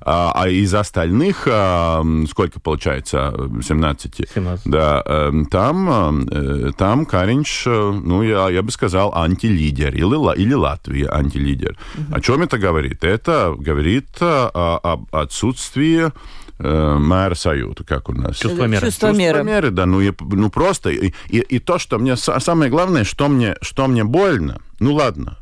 [0.00, 4.28] А, а из остальных, э, сколько получается, 17?
[4.32, 4.70] 17.
[4.70, 7.70] Да, э, там, э, там Каринч, э,
[8.04, 11.76] ну, я, я бы сказал, антилидер, или, или Латвия антилидер.
[11.98, 12.14] Угу.
[12.14, 13.02] О чем это говорит?
[13.02, 16.12] Это говорит о, об отсутствии
[16.58, 18.36] э, мэра Саюту, как у нас.
[18.36, 18.86] Чувство меры.
[18.86, 19.44] Чувство, Чувство меры.
[19.44, 23.28] меры, да, ну, и, ну просто, и, и, и то, что мне, самое главное, что
[23.28, 25.38] мне, что мне больно, ну ладно,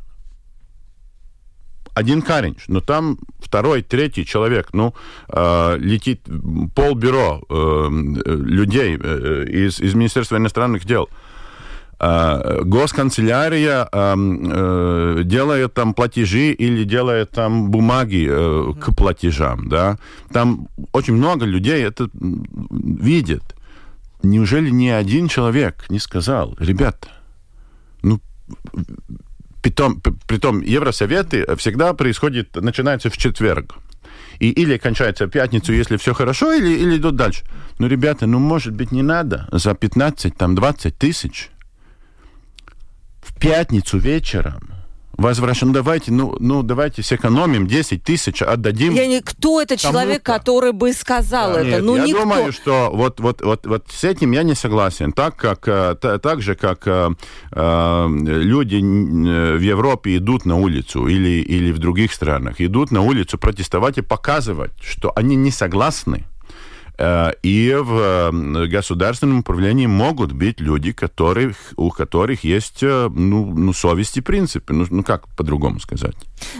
[1.95, 4.95] один Каринч, но там второй, третий человек, ну,
[5.29, 6.23] э, летит
[6.75, 11.11] полбюро э, людей э, из, из Министерства иностранных дел.
[12.05, 19.99] Э, госканцелярия э, делает там платежи или делает там бумаги э, к платежам, да.
[20.33, 22.09] Там очень много людей это
[22.73, 23.45] видит.
[24.25, 27.09] Неужели ни один человек не сказал, ребята,
[28.03, 28.21] ну,
[29.63, 33.77] Притом, притом Евросоветы всегда происходит, начинается в четверг.
[34.41, 37.45] И или кончается в пятницу, если все хорошо, или, или идут дальше.
[37.79, 41.52] Ну, ребята, ну, может быть, не надо за 15, там, 20 тысяч
[43.43, 44.73] пятницу вечером
[45.17, 45.69] возвращаем.
[45.69, 48.95] Ну, давайте, ну, ну, давайте сэкономим 10 тысяч, отдадим.
[48.95, 51.71] Я не, кто это человек, который бы сказал да, это?
[51.71, 52.21] Нет, ну, я никто.
[52.21, 55.13] думаю, что вот, вот, вот, вот с этим я не согласен.
[55.13, 57.11] Так, как, э, так же, как э,
[57.53, 63.39] э, люди в Европе идут на улицу или, или в других странах, идут на улицу
[63.39, 66.25] протестовать и показывать, что они не согласны
[67.43, 68.31] И в
[68.69, 73.11] государственном управлении могут быть люди, которых, у которых есть ну,
[73.47, 74.73] ну, совесть и принципы.
[74.73, 76.15] Ну, ну как по-другому сказать?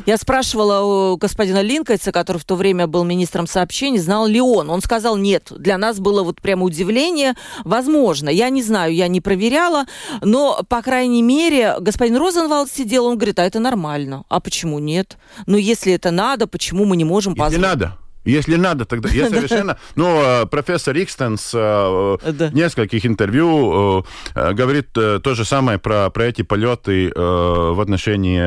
[0.05, 4.69] Я спрашивала у господина Линкольца, который в то время был министром сообщений, знал ли он.
[4.71, 7.35] Он сказал, нет, для нас было вот прямо удивление.
[7.65, 9.85] Возможно, я не знаю, я не проверяла,
[10.23, 14.25] но, по крайней мере, господин Розенвалд сидел, он говорит, а это нормально.
[14.29, 15.19] А почему нет?
[15.47, 17.59] Ну, если это надо, почему мы не можем позволить?
[17.59, 17.99] Если надо.
[18.25, 19.79] Если надо, тогда я совершенно...
[19.97, 24.05] Ну, э, профессор Икстенс э, в нескольких интервью
[24.35, 28.43] э, говорит то же самое про, про эти полеты в отношении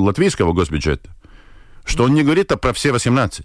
[0.00, 1.10] латвийского госбюджета.
[1.84, 3.44] Что он не говорит а про все 18.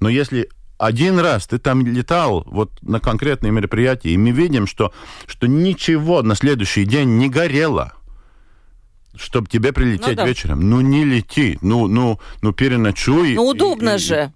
[0.00, 0.48] Но если
[0.78, 4.92] один раз ты там летал вот на конкретные мероприятия, и мы видим, что,
[5.26, 7.92] что ничего на следующий день не горело,
[9.16, 10.26] чтобы тебе прилететь ну, да.
[10.26, 10.68] вечером.
[10.68, 13.34] Ну, не лети, ну, ну, ну переночуй.
[13.34, 14.32] Ну, удобно и, же.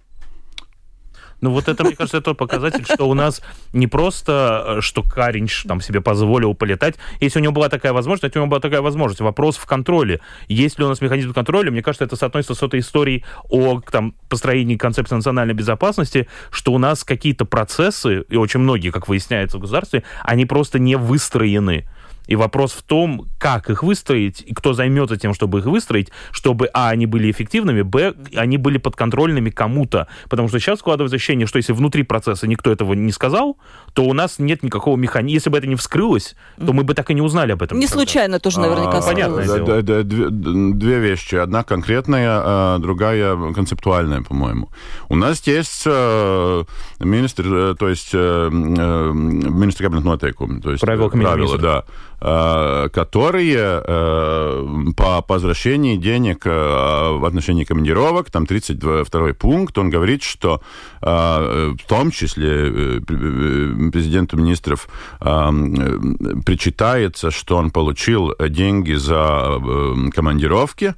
[1.41, 5.63] Ну вот это, мне кажется, это показатель, что у нас не просто, э, что Каринч
[5.63, 6.95] там себе позволил полетать.
[7.21, 9.21] Если у него была такая возможность, если у него была такая возможность.
[9.21, 10.19] Вопрос в контроле.
[10.47, 11.71] Есть ли у нас механизм контроля?
[11.71, 16.77] Мне кажется, это соотносится с этой историей о там, построении концепции национальной безопасности, что у
[16.77, 21.85] нас какие-то процессы, и очень многие, как выясняется в государстве, они просто не выстроены.
[22.29, 26.69] И вопрос в том, как их выстроить, и кто займется тем, чтобы их выстроить, чтобы,
[26.73, 30.07] а, они были эффективными, б, они были подконтрольными кому-то.
[30.29, 33.57] Потому что сейчас складывается ощущение, что если внутри процесса никто этого не сказал,
[33.93, 35.33] то у нас нет никакого механизма.
[35.33, 37.79] Если бы это не вскрылось, то мы бы так и не узнали об этом.
[37.79, 38.03] Не никогда.
[38.03, 38.99] случайно тоже наверняка.
[38.99, 39.65] А, понятно.
[39.65, 41.33] Да, да, две, две вещи.
[41.33, 44.69] Одна конкретная, а другая концептуальная, по-моему.
[45.07, 46.63] У нас есть э,
[46.99, 51.85] министр, э, то есть э, министр кабинет нотейкум, то есть правила, правила да
[52.19, 54.65] которые э,
[54.97, 60.61] по возвращении денег э, в отношении командировок, там 32 пункт, он говорит, что
[61.01, 64.89] в том числе президенту министров
[66.45, 69.59] причитается, что он получил деньги за
[70.13, 70.95] командировки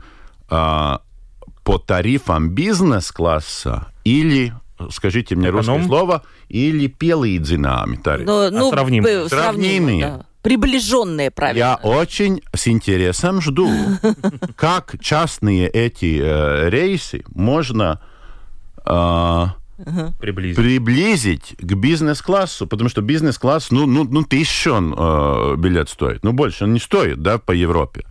[0.47, 4.53] по тарифам бизнес-класса или
[4.89, 5.75] скажите мне Эконом?
[5.77, 8.25] русское слово, или пелīdzināmi тарифы.
[8.25, 9.29] Ну, ну, а сравнимые.
[9.29, 10.05] Сравнимые.
[10.05, 11.59] Да приближенные, правильно.
[11.59, 13.69] Я очень с интересом жду,
[14.55, 17.99] как частные эти э, рейсы можно
[18.85, 19.45] э,
[20.19, 20.55] приблизить.
[20.55, 26.33] приблизить к бизнес-классу, потому что бизнес-класс, ну, ну, ну тысячу он э, билет стоит, ну,
[26.33, 28.05] больше он не стоит, да, по Европе.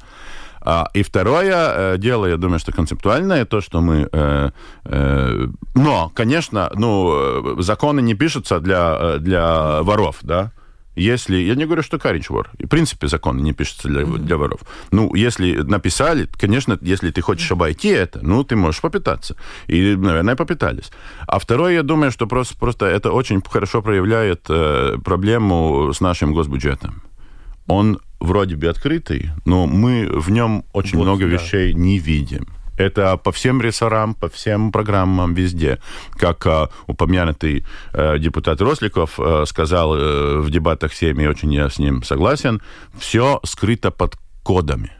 [0.62, 4.08] А, и второе э, дело, я думаю, что концептуальное, то, что мы...
[4.12, 4.50] Э,
[4.84, 10.52] э, но, конечно, ну, э, законы не пишутся для, э, для воров, да,
[10.96, 14.18] если, я не говорю, что Карич вор, в принципе закон не пишется для, mm-hmm.
[14.18, 14.60] для воров.
[14.90, 19.36] Ну, если написали, конечно, если ты хочешь обойти это, ну, ты можешь попытаться.
[19.68, 20.90] И, наверное, попытались.
[21.26, 26.32] А второе, я думаю, что просто, просто это очень хорошо проявляет э, проблему с нашим
[26.32, 27.02] госбюджетом.
[27.66, 31.28] Он вроде бы открытый, но мы в нем очень вот, много да.
[31.28, 32.46] вещей не видим.
[32.80, 35.78] Это по всем рессорам, по всем программам везде.
[36.12, 41.78] Как э, упомянутый э, депутат Росликов э, сказал э, в дебатах Сейме, очень я с
[41.78, 42.62] ним согласен,
[42.98, 44.92] все скрыто под кодами.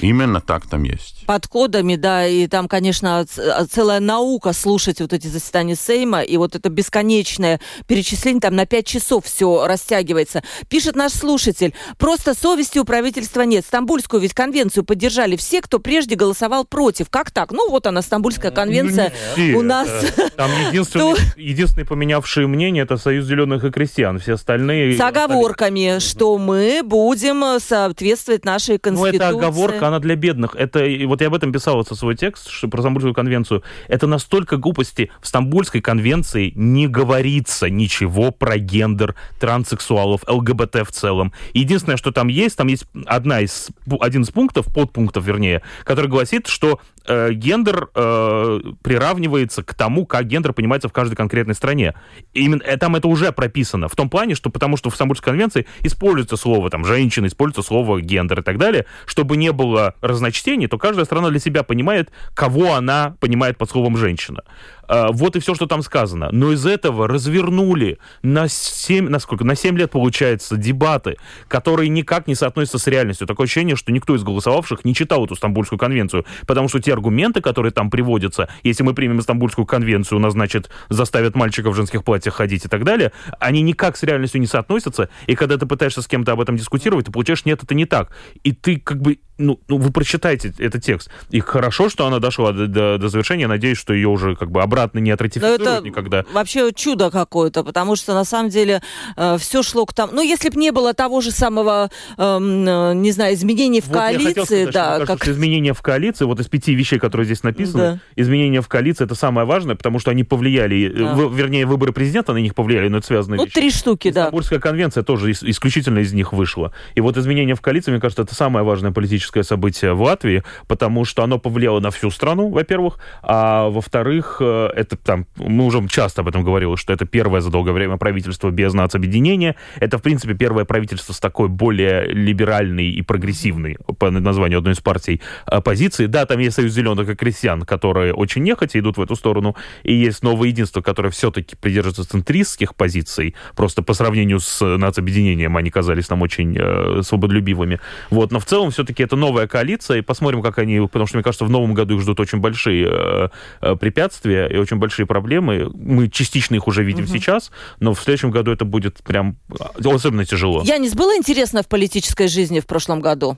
[0.00, 1.24] Именно так там есть.
[1.26, 3.24] Под кодами, да, и там, конечно,
[3.70, 8.86] целая наука слушать вот эти заседания Сейма, и вот это бесконечное перечисление, там на пять
[8.86, 10.42] часов все растягивается.
[10.68, 13.64] Пишет наш слушатель, просто совести у правительства нет.
[13.64, 17.10] Стамбульскую ведь конвенцию поддержали все, кто прежде голосовал против.
[17.10, 17.52] Как так?
[17.52, 19.88] Ну, вот она, Стамбульская ну, конвенция ну, у нас.
[20.36, 24.18] Там единственные, единственные поменявшие мнение, это Союз зеленых и крестьян.
[24.18, 24.96] Все остальные...
[24.96, 29.18] С оговорками, что мы будем соответствовать нашей конституции.
[29.18, 29.36] Ну, это
[29.66, 30.54] оговорка, она для бедных.
[30.56, 33.62] Это, вот я об этом писал вот свой текст что, про Стамбульскую конвенцию.
[33.88, 35.10] Это настолько глупости.
[35.20, 41.32] В Стамбульской конвенции не говорится ничего про гендер, транссексуалов, ЛГБТ в целом.
[41.52, 43.68] Единственное, что там есть, там есть одна из,
[44.00, 50.26] один из пунктов, подпунктов, вернее, который гласит, что э, гендер э, приравнивается к тому, как
[50.26, 51.94] гендер понимается в каждой конкретной стране.
[52.32, 53.88] И именно э, там это уже прописано.
[53.88, 58.00] В том плане, что потому что в Стамбульской конвенции используется слово там женщина, используется слово
[58.00, 62.74] гендер и так далее, чтобы не было разночтений, то каждая страна для себя понимает, кого
[62.74, 64.42] она понимает под словом женщина.
[64.88, 66.28] А, вот и все, что там сказано.
[66.32, 69.44] Но из этого развернули на 7, на сколько?
[69.44, 71.16] На 7 лет, получается, дебаты,
[71.48, 73.26] которые никак не соотносятся с реальностью.
[73.26, 77.40] Такое ощущение, что никто из голосовавших не читал эту Стамбульскую конвенцию, потому что те аргументы,
[77.40, 82.04] которые там приводятся, если мы примем Стамбульскую конвенцию, у нас, значит, заставят мальчиков в женских
[82.04, 86.02] платьях ходить и так далее, они никак с реальностью не соотносятся, и когда ты пытаешься
[86.02, 88.10] с кем-то об этом дискутировать, ты получаешь, нет, это не так.
[88.42, 91.10] И ты как бы ну, ну, вы прочитайте этот текст.
[91.30, 93.42] И хорошо, что она дошла до, до, до завершения.
[93.42, 96.24] Я надеюсь, что ее уже как бы обратно не отратифицируют это никогда.
[96.32, 98.80] Вообще чудо какое-то, потому что на самом деле
[99.16, 100.12] э, все шло к тому.
[100.14, 103.96] Ну, если бы не было того же самого, эм, э, не знаю, изменений в Вот
[103.98, 106.98] коалиции, сказать, что да, мне кажется, как что изменения в коалиции, вот из пяти вещей,
[106.98, 107.98] которые здесь написаны, Да.
[108.16, 111.14] изменения в коалиции это самое важное, потому что они повлияли, э, Да.
[111.14, 113.54] в- вернее, выборы президента на них повлияли, но это связанные ну вещи.
[113.54, 114.22] три штуки, да.
[114.24, 116.72] Стамбульская конвенция тоже ис- исключительно из них вышла.
[116.94, 121.04] И вот изменение в коалиции, мне кажется, это самое важное политическое событие в Латвии, потому
[121.04, 126.22] что оно повлияло на всю страну, во-первых, а во-вторых, э, это там, мы уже часто
[126.22, 129.56] об этом говорили, что это первое за долгое время правительство без нацобъединения.
[129.78, 134.80] Это, в принципе, первое правительство с такой более либеральной и прогрессивной, по названию одной из
[134.80, 135.20] партий,
[135.64, 136.06] позиции.
[136.06, 139.94] Да, там есть Союз зеленых и крестьян, которые очень нехотя идут в эту сторону, и
[139.94, 146.08] есть Новое единство, которое все-таки придерживается центристских позиций, просто по сравнению с нацобъединением они казались
[146.08, 147.80] нам очень э, свободолюбивыми.
[148.10, 151.24] Вот, но в целом все-таки это новая коалиция, и посмотрим, как они, потому что, мне
[151.24, 153.28] кажется, в новом году их ждут очень большие э,
[153.60, 155.70] э, препятствия и очень большие проблемы.
[155.74, 157.50] Мы частично их уже видим сейчас,
[157.80, 160.62] но в следующем году это будет прям э, особенно тяжело.
[160.64, 163.36] Янис, было интересно в политической жизни в прошлом году?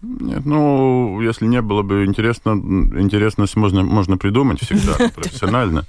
[0.00, 5.84] Нет, ну, если не было бы интересно, интересность можно, можно придумать всегда профессионально.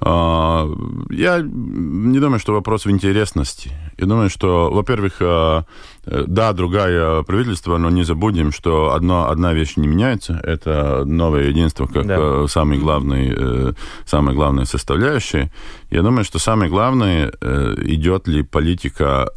[0.00, 0.68] А,
[1.10, 3.70] Я не думаю, что вопрос в интересности.
[3.98, 5.64] Я думаю, что, во-первых, а,
[6.06, 10.40] да, другое правительство, но не забудем, что одно, одна вещь не меняется.
[10.42, 12.16] Это новое единство как Да.
[12.18, 13.72] э, самый главный, э,
[14.04, 15.50] самая главная составляющая.
[15.90, 19.28] Я думаю, что самое главное, э, идет ли политика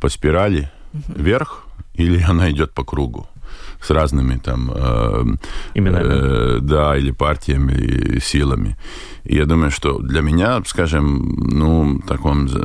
[0.00, 0.70] по спирали
[1.08, 3.26] вверх, или она идет по кругу
[3.84, 5.24] с разными там э,
[5.74, 6.04] Именами.
[6.06, 8.76] э, да, или партиями, или силами.
[9.24, 11.98] И я думаю, что для меня, скажем, ну,
[12.48, 12.56] з-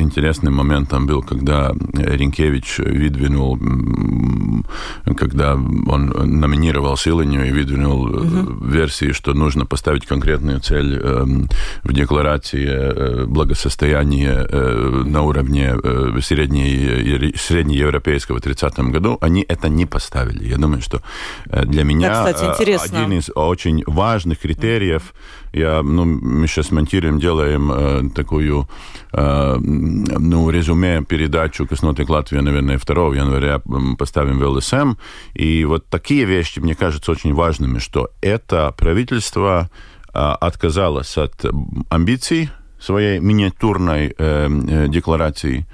[0.00, 3.56] интересным моментом был, когда Ренкевич выдвинул,
[5.16, 6.06] когда он
[6.40, 11.48] номинировал Силанию и выдвинул э, версии, что нужно поставить конкретную цель эм,
[11.84, 19.68] в декларации э, благосостояния э, на уровне э, средне- среднеевропейского в 30 году, они это
[19.68, 20.51] не поставили.
[20.52, 21.00] Я думаю, что
[21.46, 22.98] э, для меня кстати, э, интересно.
[22.98, 25.14] один из очень важных критериев,
[25.52, 28.68] я, ну, мы сейчас монтируем, делаем э, такую,
[29.12, 33.60] э, ну, резюме, передачу «Косноты Латвии», наверное, 2 января
[33.98, 34.94] поставим в ЛСМ.
[35.34, 39.70] И вот такие вещи, мне кажется, очень важными, что это правительство
[40.14, 41.44] э, отказалось от
[41.88, 45.66] амбиций своей миниатюрной э, э, декларации,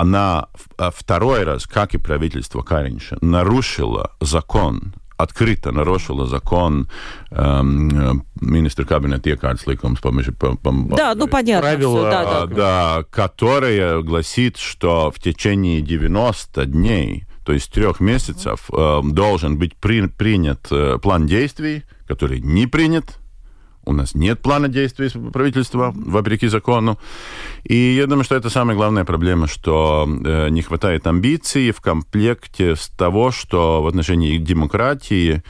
[0.00, 6.88] она а второй раз, как и правительство Каринча, нарушила закон, открыто нарушила закон
[7.30, 11.68] эм, э, министр кабинета iekārtas likums по, по, по- Да, ну понятно.
[11.68, 12.54] Правила, всё, да, а, да.
[12.54, 19.74] да, которая гласит, что в течение 90 дней, то есть трех месяцев, э, должен быть
[19.76, 23.18] при- принят э, план действий, который не принят.
[23.88, 26.98] У нас нет плана действий правительства, вопреки закону.
[27.64, 32.76] И я думаю, что это самая главная проблема, что э, не хватает амбиций в комплекте
[32.76, 35.42] с того, что в отношении демократии,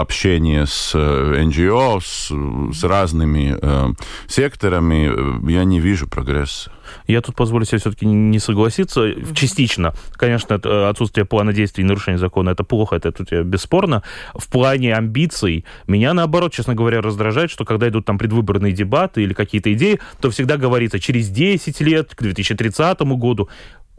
[0.00, 2.30] общение с э, НГО, с,
[2.72, 3.94] с разными э,
[4.28, 6.70] секторами, э, я не вижу прогресса.
[7.06, 9.14] Я тут позволю себе все-таки не согласиться.
[9.34, 9.94] Частично.
[10.12, 14.02] Конечно, э, отсутствие плана действий и нарушение закона это плохо, это тут э, бесспорно.
[14.34, 19.32] В плане амбиций меня, наоборот, честно говоря, раздражает, что когда идут там предвыборные дебаты или
[19.32, 23.48] какие-то идеи, то всегда говорится, через 10 лет, к 2030 году,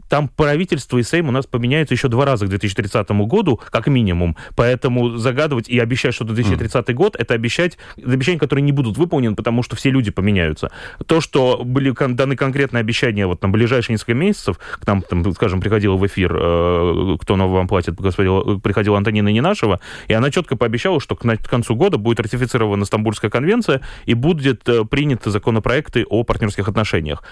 [0.08, 4.36] там правительство и Сейм у нас поменяются еще два раза к 2030 году, как минимум.
[4.56, 9.62] Поэтому загадывать и обещать, что 2030 год, это обещать обещания, которые не будут выполнены, потому
[9.62, 10.70] что все люди поменяются.
[11.06, 15.32] То, что были кон- даны конкретные обещания вот на ближайшие несколько месяцев, к нам, там,
[15.32, 20.30] скажем, приходила в эфир, э, кто нам вам платит, господин, приходила Антонина Ненашева, и она
[20.30, 25.30] четко пообещала, что к, к концу года будет ратифицирована Стамбульская конвенция и будет э, приняты
[25.30, 27.22] законопроекты о партнерских отношениях.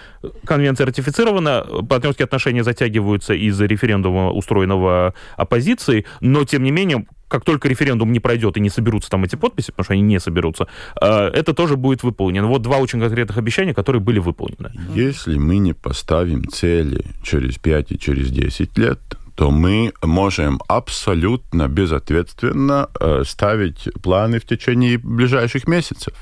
[0.44, 7.68] Конвенция ратифицирована, партнерские отношения затягиваются из-за референдума, устроенного оппозицией, но, тем не менее, как только
[7.68, 10.66] референдум не пройдет и не соберутся там эти подписи, потому что они не соберутся,
[11.00, 12.46] э, это тоже будет выполнено.
[12.46, 14.70] Вот два очень конкретных обещания, которые были выполнены.
[14.94, 18.98] Если мы не поставим цели через 5 и через 10 лет,
[19.34, 26.12] то мы можем абсолютно безответственно э, ставить планы в течение ближайших месяцев.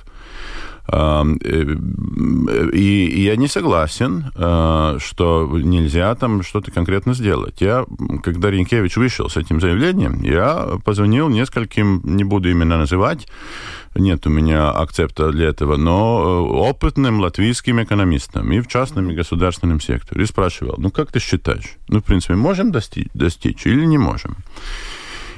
[0.92, 1.76] Эм, э,
[2.72, 7.60] И, и я не согласен, э, что нельзя там что-то конкретно сделать.
[7.60, 7.84] Я,
[8.22, 13.28] когда Ренкевич вышел с этим заявлением, я позвонил нескольким, не буду именно называть,
[13.94, 19.14] нет у меня акцепта для этого, но э, опытным латвийским экономистам и в частном и
[19.14, 20.24] государственном секторе.
[20.24, 21.76] И спрашивал, ну как ты считаешь?
[21.88, 24.36] Ну, в принципе, можем достичь, достичь или не можем?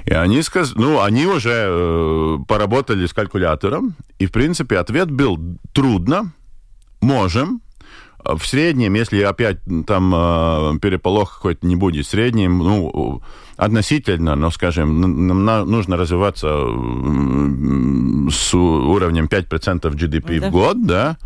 [0.04, 5.38] И они сказали, ну, они уже э, поработали с калькулятором, и, в принципе, ответ был
[5.72, 6.32] трудно,
[7.00, 7.60] можем,
[8.24, 13.22] в среднем, если опять там э, переполох какой-то не будет, в среднем, ну,
[13.56, 16.48] относительно, но, скажем, нам нужно развиваться
[18.30, 20.48] с уровнем 5% GDP да.
[20.48, 21.16] в год, да,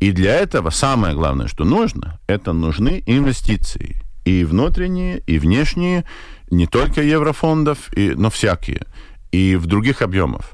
[0.00, 3.96] и для этого самое главное, что нужно, это нужны инвестиции.
[4.24, 6.04] И внутренние, и внешние,
[6.50, 8.86] не только еврофондов, и, но всякие.
[9.32, 10.52] И в других объемах.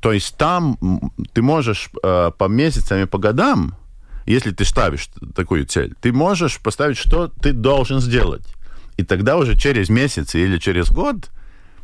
[0.00, 0.78] То есть там
[1.32, 3.74] ты можешь э, по месяцам и по годам,
[4.26, 8.44] если ты ставишь такую цель, ты можешь поставить, что ты должен сделать.
[8.96, 11.30] И тогда уже через месяц или через год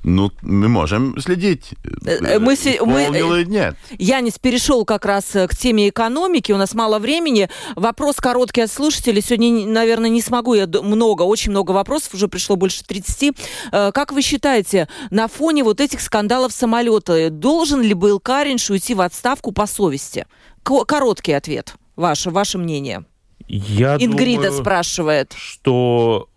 [0.04, 1.74] ну, мы можем следить,
[2.04, 3.76] э, э, мы, мы, или нет.
[3.98, 6.50] Янис перешел как раз э, к теме экономики.
[6.50, 7.48] У нас мало времени.
[7.76, 9.22] Вопрос короткий от слушателей.
[9.22, 10.54] Сегодня, наверное, не смогу.
[10.54, 12.14] Я много, очень много вопросов.
[12.14, 13.36] Уже пришло больше 30.
[13.70, 19.00] Как вы считаете, на фоне вот этих скандалов самолета должен ли был Каринш уйти в
[19.00, 20.26] отставку по совести?
[20.62, 21.74] Короткий ответ.
[21.94, 23.04] Ваше, ваше мнение.
[23.46, 25.34] Я Ингрида думаю, спрашивает.
[25.36, 26.28] Что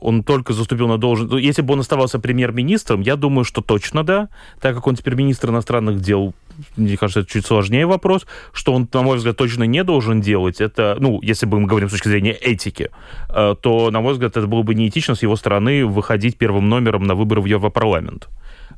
[0.00, 1.30] он только заступил на должность...
[1.32, 4.28] Ну, если бы он оставался премьер-министром, я думаю, что точно да,
[4.60, 6.34] так как он теперь министр иностранных дел,
[6.76, 10.60] мне кажется, это чуть сложнее вопрос, что он, на мой взгляд, точно не должен делать,
[10.60, 12.90] это, ну, если бы мы говорим с точки зрения этики,
[13.28, 17.04] э, то, на мой взгляд, это было бы неэтично с его стороны выходить первым номером
[17.04, 18.28] на выборы в Европарламент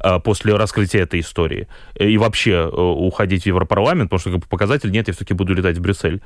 [0.03, 1.69] э, после раскрытия этой истории.
[1.99, 5.79] И вообще э, уходить в Европарламент, потому что как показатель, нет, я все-таки буду летать
[5.79, 6.21] в Брюссель.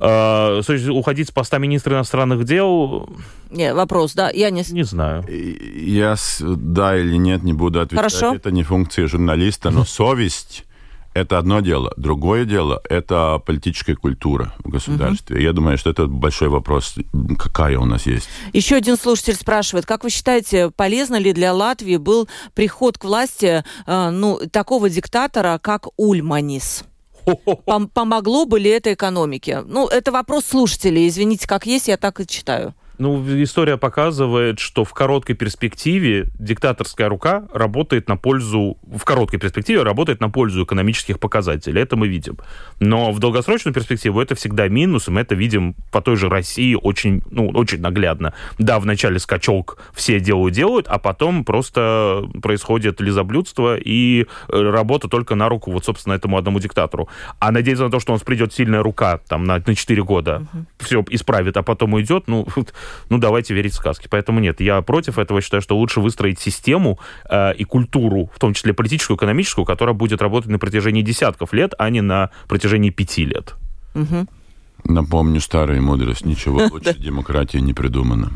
[0.00, 3.08] Э, уходить с поста министра иностранных дел...
[3.50, 4.64] Не, вопрос, да, я не...
[4.70, 5.24] Не знаю.
[5.28, 8.12] Я да или нет не буду отвечать.
[8.12, 8.34] Хорошо.
[8.34, 10.64] Это не функция журналиста, но совесть
[11.12, 11.92] это одно дело.
[11.96, 15.36] Другое дело– это политическая культура в государстве.
[15.36, 15.42] Угу.
[15.42, 16.94] Я думаю, что это большой вопрос,
[17.38, 18.28] какая у нас есть.
[18.52, 23.64] Еще один слушатель спрашивает, как вы считаете, полезно ли для Латвии был приход к власти
[23.86, 26.84] э, ну, такого диктатора, как Ульманис?
[27.64, 29.62] Пом помогло бы ли это экономике?
[29.66, 31.08] Ну, это вопрос слушателей.
[31.08, 32.74] Извините, как есть, я так и читаю.
[33.00, 39.82] Ну, история показывает, что в короткой перспективе диктаторская рука работает на пользу, в короткой перспективе
[39.82, 41.80] работает на пользу экономических показателей.
[41.80, 42.36] Это мы видим.
[42.78, 46.74] Но в долгосрочную перспективу это всегда минус, и мы это видим по той же России
[46.74, 48.34] очень, ну, очень наглядно.
[48.58, 55.72] Да, вначале скачок все делают-делают, а потом просто происходит лизоблюдство и работа только на руку
[55.72, 57.08] вот, собственно, этому одному диктатору.
[57.38, 60.66] А надеяться на то, что он придет сильная рука там на, на 4 года, угу.
[60.80, 62.46] все исправит, а потом уйдет, ну,
[63.08, 64.08] ну, давайте верить в сказки.
[64.10, 68.54] Поэтому нет, я против этого, считаю, что лучше выстроить систему э, и культуру, в том
[68.54, 73.24] числе политическую, экономическую, которая будет работать на протяжении десятков лет, а не на протяжении пяти
[73.24, 73.54] лет.
[73.94, 74.26] Угу.
[74.84, 78.30] Напомню старую мудрость, ничего лучше демократии не придумано.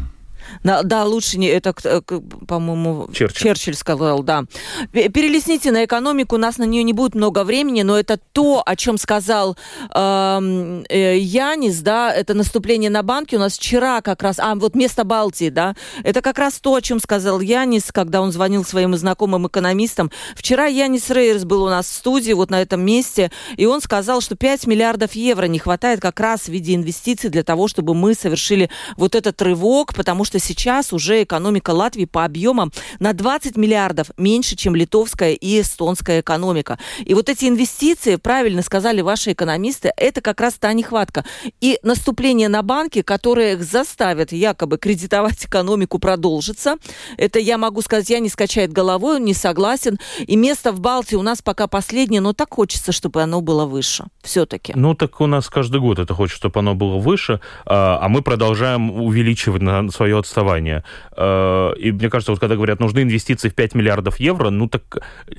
[0.63, 3.49] Да, да, лучше не это, э, по-моему, Черчилль.
[3.49, 4.45] Черчилль сказал, да.
[4.93, 8.77] Перелесните на экономику, у нас на нее не будет много времени, но это то, о
[8.77, 9.57] чем сказал
[9.95, 13.35] эм, э, Янис, да, это наступление на банки.
[13.35, 16.83] У нас вчера как раз, а вот место Балтии, да, это как раз то, о
[16.83, 20.11] чем сказал Янис, когда он звонил своим знакомым экономистам.
[20.35, 24.21] Вчера Янис Рейерс был у нас в студии, вот на этом месте, и он сказал,
[24.21, 28.15] что 5 миллиардов евро не хватает как раз в виде инвестиций для того, чтобы мы
[28.15, 34.11] совершили вот этот рывок, потому что сейчас уже экономика Латвии по объемам на 20 миллиардов
[34.17, 36.79] меньше, чем литовская и эстонская экономика.
[37.05, 41.25] И вот эти инвестиции, правильно сказали ваши экономисты, это как раз та нехватка.
[41.61, 46.77] И наступление на банки, которые их заставят якобы кредитовать экономику, продолжится.
[47.17, 49.99] Это я могу сказать, я не скачает головой, не согласен.
[50.19, 54.05] И место в Балтии у нас пока последнее, но так хочется, чтобы оно было выше.
[54.23, 54.73] Все-таки.
[54.77, 58.23] Ну, так у нас каждый год это хочет, чтобы оно было выше, а, а мы
[58.23, 60.85] продолжаем увеличивать свое отставания.
[61.17, 64.83] Э, и мне кажется, вот когда говорят, нужны инвестиции в 5 миллиардов евро, ну так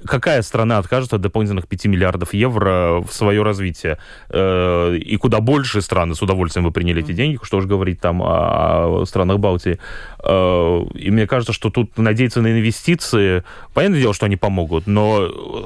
[0.06, 3.98] какая страна откажется от дополнительных 5 миллиардов евро в свое развитие?
[4.30, 8.22] Э, и куда больше страны с удовольствием бы приняли эти деньги, что уж говорить там
[8.22, 9.80] о странах Балтии.
[10.24, 15.66] Э, и мне кажется, что тут надеяться на инвестиции, понятное дело, что они помогут, но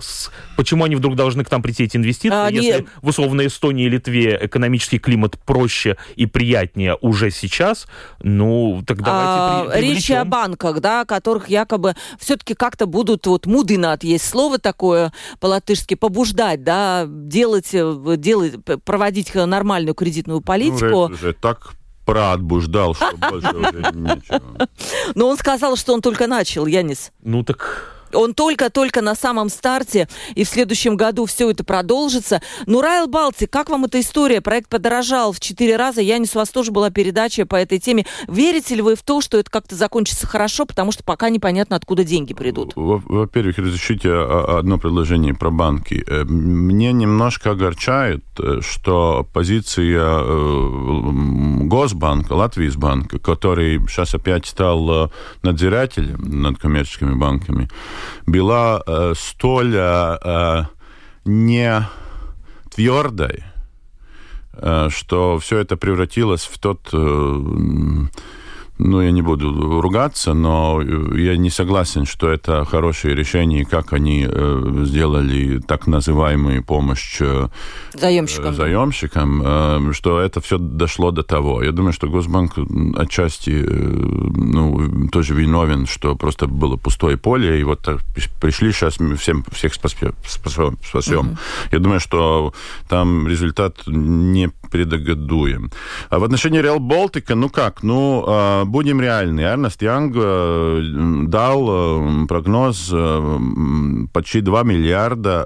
[0.55, 3.89] почему они вдруг должны к нам прийти эти инвестиции, а, если в условно Эстонии и
[3.89, 7.87] Литве экономический климат проще и приятнее уже сейчас,
[8.21, 14.03] ну, тогда а, при, речь о банках, да, которых якобы все-таки как-то будут, вот мудынат
[14.03, 18.53] есть слово такое по-латышски, побуждать, да, делать, э, делать,
[18.83, 21.07] проводить нормальную кредитную политику.
[21.09, 21.73] Ну, уже так
[22.05, 24.41] проотбуждал, что больше уже ничего.
[25.15, 27.11] Но он сказал, что он только начал, Янис.
[27.21, 32.41] Ну так Он только-только на самом старте, и в следующем году все это продолжится.
[32.65, 34.41] Ну, Райл Балти, как вам эта история?
[34.41, 36.01] Проект подорожал в четыре раза.
[36.01, 38.05] Я не у вас тоже была передача по этой теме.
[38.27, 42.03] Верите ли вы в то, что это как-то закончится хорошо, потому что пока непонятно, откуда
[42.03, 42.73] деньги придут?
[42.75, 46.03] Во-первых, разрешите одно предложение про банки.
[46.07, 51.11] Э, мне немножко огорчает, э, что позиция э,
[51.63, 55.11] Госбанка, Латвийс банка, который сейчас опять стал
[55.43, 57.69] надзирателем над коммерческими банками,
[58.25, 58.81] была
[59.15, 59.75] столь
[61.25, 61.87] не
[62.73, 63.43] твердой,
[64.89, 66.89] что все это превратилось в тот
[68.79, 74.25] ну, я не буду ругаться, но я не согласен, что это хорошее решение, как они
[74.27, 77.49] э, сделали так называемую помощь э,
[77.93, 81.61] заемщикам, заемщикам э, что это все дошло до того.
[81.61, 82.53] Я думаю, что Госбанк
[82.95, 87.99] отчасти э, ну, тоже виновен, что просто было пустое поле, и вот так,
[88.39, 90.13] пришли сейчас всем, всех спасем.
[90.25, 91.19] спасем.
[91.19, 91.37] Mm-hmm.
[91.73, 92.53] Я думаю, что
[92.87, 95.71] там результат не предугадуем.
[96.09, 99.41] А в отношении Реал Балтика, ну как, ну, а, будем реальны.
[99.41, 100.81] Эрнест Янг э,
[101.27, 103.39] дал э, прогноз э,
[104.13, 105.45] почти 2 миллиарда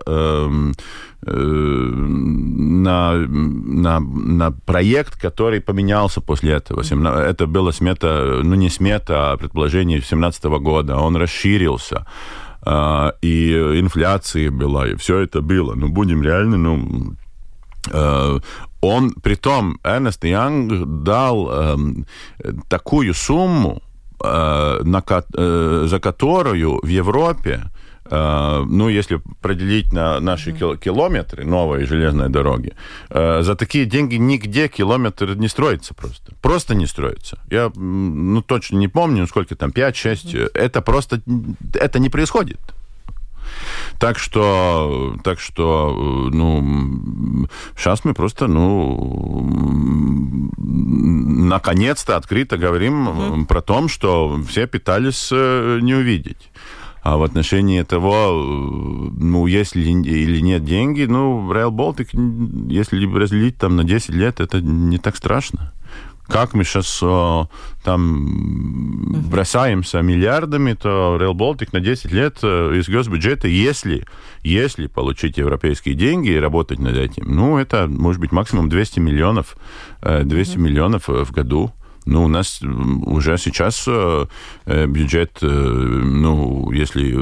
[1.26, 6.82] на, на, на проект, который поменялся после этого.
[6.82, 10.98] Это была смета, ну не смета, а предположение 2017 года.
[10.98, 12.06] Он расширился
[13.22, 15.76] и инфляция была, и все это было.
[15.76, 17.16] Ну, будем реальны, ну,
[18.84, 21.78] он, при том, Эрнест Янг дал э,
[22.68, 23.82] такую сумму,
[24.24, 25.04] э, на,
[25.38, 27.64] э, за которую в Европе
[28.06, 30.78] Uh, ну, если проделить на наши mm-hmm.
[30.78, 32.74] километры новой железной дороги,
[33.10, 36.34] uh, за такие деньги нигде километр не строится просто.
[36.42, 37.40] Просто не строится.
[37.50, 39.94] Я, ну, точно не помню, сколько там, 5-6.
[39.94, 40.52] Mm-hmm.
[40.54, 41.22] Это просто,
[41.74, 42.60] это не происходит.
[44.00, 49.70] Так что, так что, ну, сейчас мы просто, ну,
[50.58, 53.46] наконец-то открыто говорим угу.
[53.46, 56.52] про то, что все пытались э, не увидеть.
[57.02, 58.32] А в отношении того,
[59.18, 62.10] ну, если или нет деньги, ну, Rail Baltic,
[62.72, 65.74] если разделить там на 10 лет, это не так страшно
[66.28, 67.50] как мы сейчас о,
[67.84, 69.30] там uh-huh.
[69.30, 74.06] бросаемся миллиардами, то Rail Baltic на 10 лет э, из госбюджета, если,
[74.44, 79.58] если получить европейские деньги и работать над этим, ну, это может быть максимум 200 миллионов,
[80.02, 80.60] 200 uh-huh.
[80.60, 81.72] миллионов в году.
[82.06, 84.26] Ну, у нас уже сейчас э,
[84.66, 87.14] э, бюджет, э, ну, если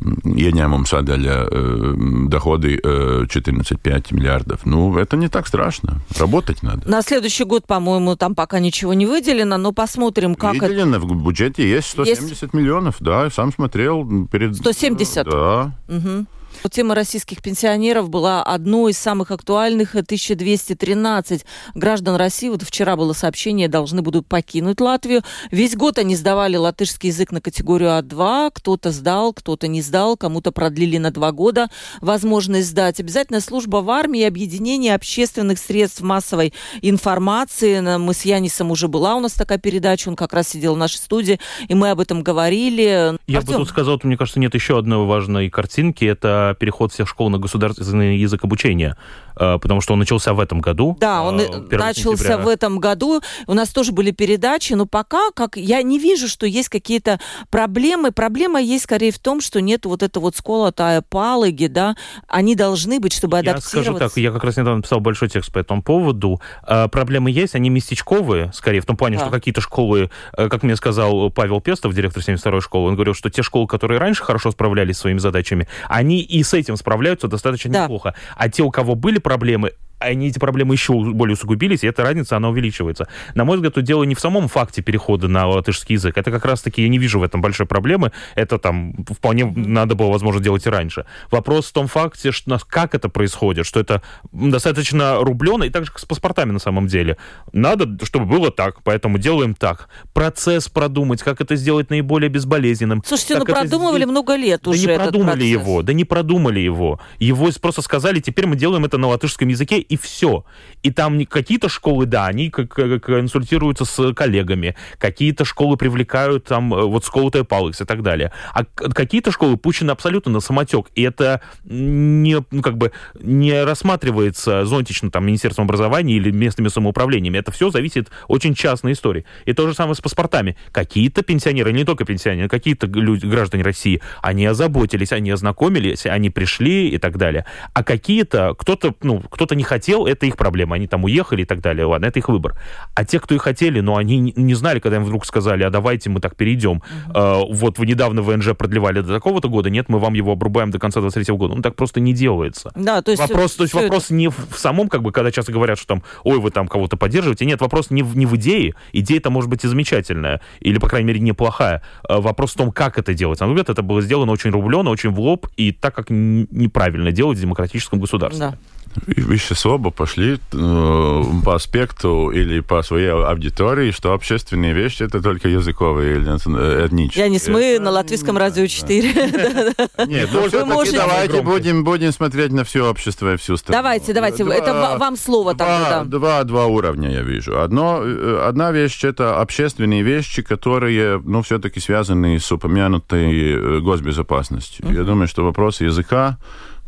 [0.00, 6.00] ieņēmums sadaļa доходы 14,5 миллиардов, ну, это не так страшно.
[6.18, 6.88] Работать надо.
[6.88, 11.06] На следующий год, по-моему, там пока ничего не выделено, но посмотрим, как Выделено, это...
[11.06, 12.54] в бюджете есть 170 есть...
[12.54, 14.56] миллионов, да, сам смотрел перед...
[14.56, 15.26] 170?
[15.26, 15.72] Да.
[15.88, 16.26] Угу.
[16.70, 19.94] Тема российских пенсионеров была одной из самых актуальных.
[19.94, 21.44] 1213
[21.74, 25.22] граждан России, вот вчера было сообщение, должны будут покинуть Латвию.
[25.50, 28.50] Весь год они сдавали латышский язык на категорию А2.
[28.54, 31.68] Кто-то сдал, кто-то не сдал, кому-то продлили на два года
[32.00, 33.00] возможность сдать.
[33.00, 37.80] Обязательная служба в армии, объединение общественных средств массовой информации.
[37.96, 40.96] Мы с Янисом уже была у нас такая передача, он как раз сидел в нашей
[40.96, 43.18] студии, и мы об этом говорили.
[43.26, 43.52] Я Артем?
[43.52, 46.04] бы тут сказал, мне кажется, нет еще одной важной картинки.
[46.04, 48.96] Это переход всех школ на государственный язык обучения.
[49.40, 50.96] Э, потому что он начался в этом году.
[51.00, 52.38] Да, он э, начался сентября.
[52.38, 53.22] в этом году.
[53.46, 57.18] У нас тоже были передачи, но пока как я не вижу, что есть какие-то
[57.48, 58.12] проблемы.
[58.12, 61.96] Проблема есть скорее в том, что нет вот этого вот скола тая палыги, да,
[62.28, 63.78] они должны быть, чтобы адаптироваться.
[63.78, 66.40] Я скажу так, я как раз недавно написал большой текст по этому поводу.
[66.66, 69.22] Э, проблемы есть, они местечковые, скорее, в том плане, да.
[69.24, 73.42] что какие-то школы, как мне сказал Павел Пестов, директор 72-й школы, он говорил, что те
[73.42, 77.84] школы, которые раньше хорошо справлялись своими задачами, они и с этим справляются достаточно да.
[77.84, 78.14] неплохо.
[78.36, 82.36] А те, у кого были проблемы, они эти проблемы еще более усугубились, и эта разница,
[82.36, 83.08] она увеличивается.
[83.34, 86.16] На мой взгляд, тут дело не в самом факте перехода на латышский язык.
[86.16, 88.12] Это как раз-таки, я не вижу в этом большой проблемы.
[88.34, 91.04] Это там вполне надо было, возможно, делать и раньше.
[91.30, 95.92] Вопрос в том факте, что, как это происходит, что это достаточно рублено, и так же,
[95.92, 97.16] как с паспортами на самом деле.
[97.52, 99.88] Надо, чтобы было так, поэтому делаем так.
[100.14, 103.02] Процесс продумать, как это сделать наиболее безболезненным.
[103.04, 104.10] Слушайте, ну продумывали сделать...
[104.10, 105.50] много лет да уже не продумали процесс.
[105.50, 107.00] его, да не продумали его.
[107.18, 110.44] Его просто сказали, теперь мы делаем это на латышском языке, и все.
[110.82, 117.04] И там какие-то школы, да, они консультируются с коллегами, какие-то школы привлекают там э, вот
[117.04, 118.32] School Пауликс и так далее.
[118.54, 124.64] А какие-то школы пущены абсолютно на самотек, и это не, ну, как бы не рассматривается
[124.64, 127.36] зонтично там Министерством образования или местными самоуправлениями.
[127.36, 129.24] Это все зависит очень частной истории.
[129.44, 130.56] И то же самое с паспортами.
[130.72, 136.88] Какие-то пенсионеры, не только пенсионеры, какие-то люди, граждане России, они озаботились, они ознакомились, они пришли
[136.88, 137.44] и так далее.
[137.74, 141.60] А какие-то, кто-то, ну, кто-то не хотел, это их проблема, они там уехали и так
[141.60, 142.54] далее, ладно, это их выбор.
[142.94, 146.10] А те, кто и хотели, но они не знали, когда им вдруг сказали, а давайте
[146.10, 147.44] мы так перейдем, uh-huh.
[147.44, 150.78] э, вот вы недавно ВНЖ продлевали до такого-то года, нет, мы вам его обрубаем до
[150.78, 151.54] конца 23 года.
[151.54, 152.70] Ну, так просто не делается.
[152.74, 153.20] Да, то есть...
[153.20, 154.14] Вопрос, то есть вопрос это...
[154.14, 157.46] не в самом, как бы, когда часто говорят, что там, ой, вы там кого-то поддерживаете.
[157.46, 158.74] Нет, вопрос не в, не в идее.
[158.92, 161.82] Идея-то может быть и замечательная, или, по крайней мере, неплохая.
[162.08, 163.40] А вопрос в том, как это делать.
[163.40, 167.12] На мой взгляд, это было сделано очень рублено, очень в лоб, и так, как неправильно
[167.12, 168.50] делать в демократическом государстве.
[168.50, 168.58] Да.
[169.06, 175.48] Вещи оба пошли э, по аспекту или по своей аудитории, что общественные вещи это только
[175.48, 177.24] языковые или э, этнические.
[177.24, 179.12] Я не мы на латвийском радио 4.
[180.06, 183.78] Нет, ну давайте будем, будем смотреть на все общество и всю страну.
[183.78, 186.02] Давайте, давайте, это вам слово тогда.
[186.04, 187.60] Два, два уровня я вижу.
[187.60, 194.92] Одно, э, одна вещь это общественные вещи, которые, ну, все-таки связаны с упомянутой госбезопасностью.
[194.92, 196.38] Я думаю, что вопрос языка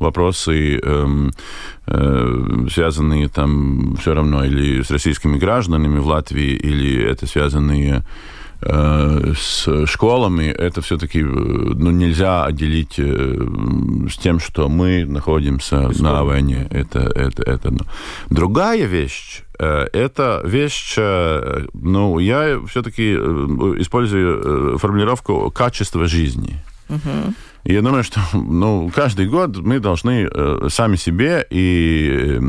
[0.02, 1.30] вопросы, эм,
[1.86, 8.02] э, связанные там все равно или с российскими гражданами в Латвии, или это связанные
[8.60, 13.46] э, с школами, это все-таки э, ну, нельзя отделить э,
[14.10, 16.12] с тем, что мы находимся Бесспорно.
[16.12, 16.66] на войне.
[16.70, 17.70] Это, это, это.
[17.70, 17.80] Ну.
[18.30, 20.96] Другая вещь, это вещь,
[21.74, 26.56] ну, я все-таки использую формулировку качества жизни.
[26.88, 27.34] Угу.
[27.64, 32.40] Я думаю, что ну, каждый год мы должны э, сами себе и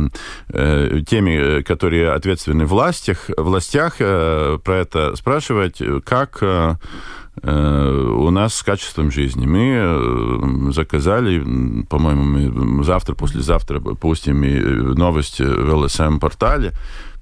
[0.49, 6.75] э, теми, которые ответственны властях, властях э, про это спрашивать, как э,
[7.43, 9.45] у нас с качеством жизни.
[9.45, 14.41] Мы э, заказали, по-моему, мы завтра, послезавтра пустим
[14.95, 16.71] новость в ЛСМ-портале,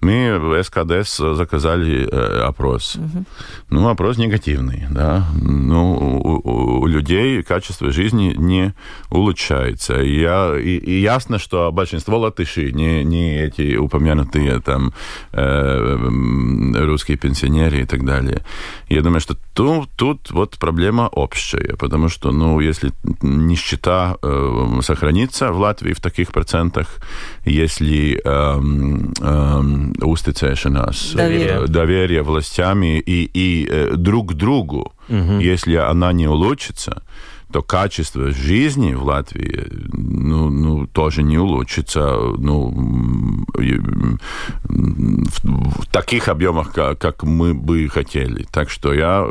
[0.01, 2.95] мы в СКДС заказали э, опрос.
[2.95, 3.25] Угу.
[3.69, 5.27] Ну, опрос негативный, да.
[5.41, 8.73] Ну, у, у людей качество жизни не
[9.09, 10.01] улучшается.
[10.01, 14.93] И, я, и, и ясно, что большинство латышей, не, не эти упомянутые там
[15.33, 15.97] э,
[16.85, 18.41] русские пенсионеры и так далее.
[18.89, 22.91] Я думаю, что тут, тут вот проблема общая, потому что, ну, если
[23.21, 26.87] нищета э, сохранится в Латвии в таких процентах,
[27.45, 28.61] если э,
[29.21, 35.39] э, uzticēšanās, доверие, доверие властями и, и друг к другу, угу.
[35.39, 37.03] если она не улучшится,
[37.51, 42.69] то качество жизни в Латвии ну, ну, тоже не улучшится ну,
[43.53, 44.21] в,
[45.43, 48.45] в таких объемах, как, как мы бы хотели.
[48.51, 49.25] Так что я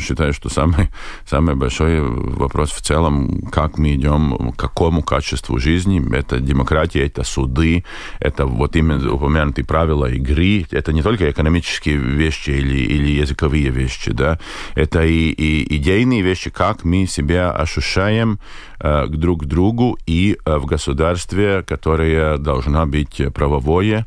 [0.00, 0.88] считаю, что самый,
[1.26, 6.02] самый большой вопрос в целом, как мы идем к какому качеству жизни.
[6.14, 7.84] Это демократия, это суды,
[8.20, 10.66] это вот именно упомянутые правила игры.
[10.70, 14.38] Это не только экономические вещи или, или языковые вещи, да.
[14.74, 18.38] Это и, и идейные вещи, как мы себе себя ощущаем
[18.80, 24.06] э, друг к другу и э, в государстве, которое должно быть правовое,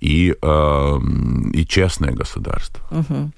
[0.00, 0.98] и, э,
[1.52, 2.82] и честное государство.
[2.90, 3.30] Угу.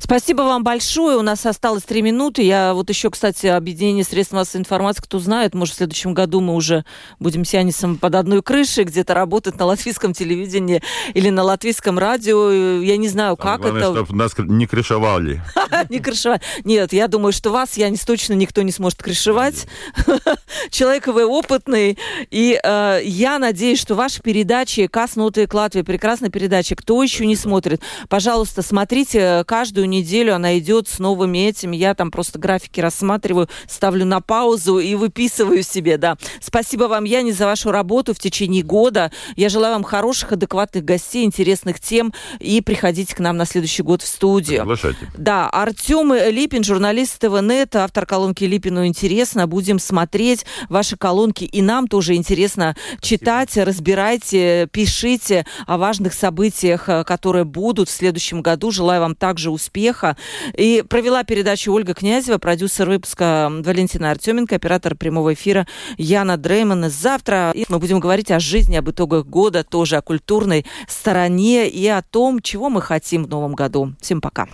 [0.00, 1.18] Спасибо вам большое.
[1.18, 2.42] У нас осталось три минуты.
[2.42, 6.54] Я вот еще, кстати, объединение средств массовой информации, кто знает, может, в следующем году мы
[6.54, 6.84] уже
[7.20, 12.50] будем с Янисом под одной крышей, где-то работать на латвийском телевидении или на латвийском радио.
[12.80, 14.04] Я не знаю, как Главное, это...
[14.04, 15.42] чтобы нас не крышевали.
[15.90, 16.40] Не крышевали.
[16.64, 19.66] Нет, я думаю, что вас, Янис, точно никто не сможет крышевать.
[20.70, 21.98] Человек вы опытный.
[22.30, 26.76] И э, я надеюсь, что ваши передачи «Кас Ноты Латвии» прекрасно прекрасная передача.
[26.76, 29.42] Кто еще не смотрит, пожалуйста, смотрите.
[29.44, 31.74] Каждую неделю она идет с новыми этими.
[31.74, 36.16] Я там просто графики рассматриваю, ставлю на паузу и выписываю себе, да.
[36.40, 39.10] Спасибо вам, Яни, за вашу работу в течение года.
[39.34, 42.14] Я желаю вам хороших, адекватных гостей, интересных тем.
[42.38, 44.60] И приходите к нам на следующий год в студию.
[44.60, 45.10] Приглашайте.
[45.18, 49.48] Да, Артем Липин, журналист ТВНет, автор колонки Липину интересно.
[49.48, 51.42] Будем смотреть ваши колонки.
[51.42, 57.92] И нам тоже интересно читать, разбирайте, пишите о ваших важных событиях, э, которые будут в
[57.92, 58.70] следующем году.
[58.70, 60.16] Желаю вам также успеха.
[60.54, 65.66] И провела передачу Ольга Князева, продюсер выпуска Валентина Артеменко, оператор прямого эфира
[65.96, 66.90] Яна Дрейман.
[66.90, 72.02] Завтра мы будем говорить о жизни, об итогах года, тоже о культурной стороне и о
[72.02, 73.94] том, чего мы хотим в новом году.
[74.02, 74.46] Всем пока.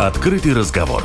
[0.00, 1.04] Открытый разговор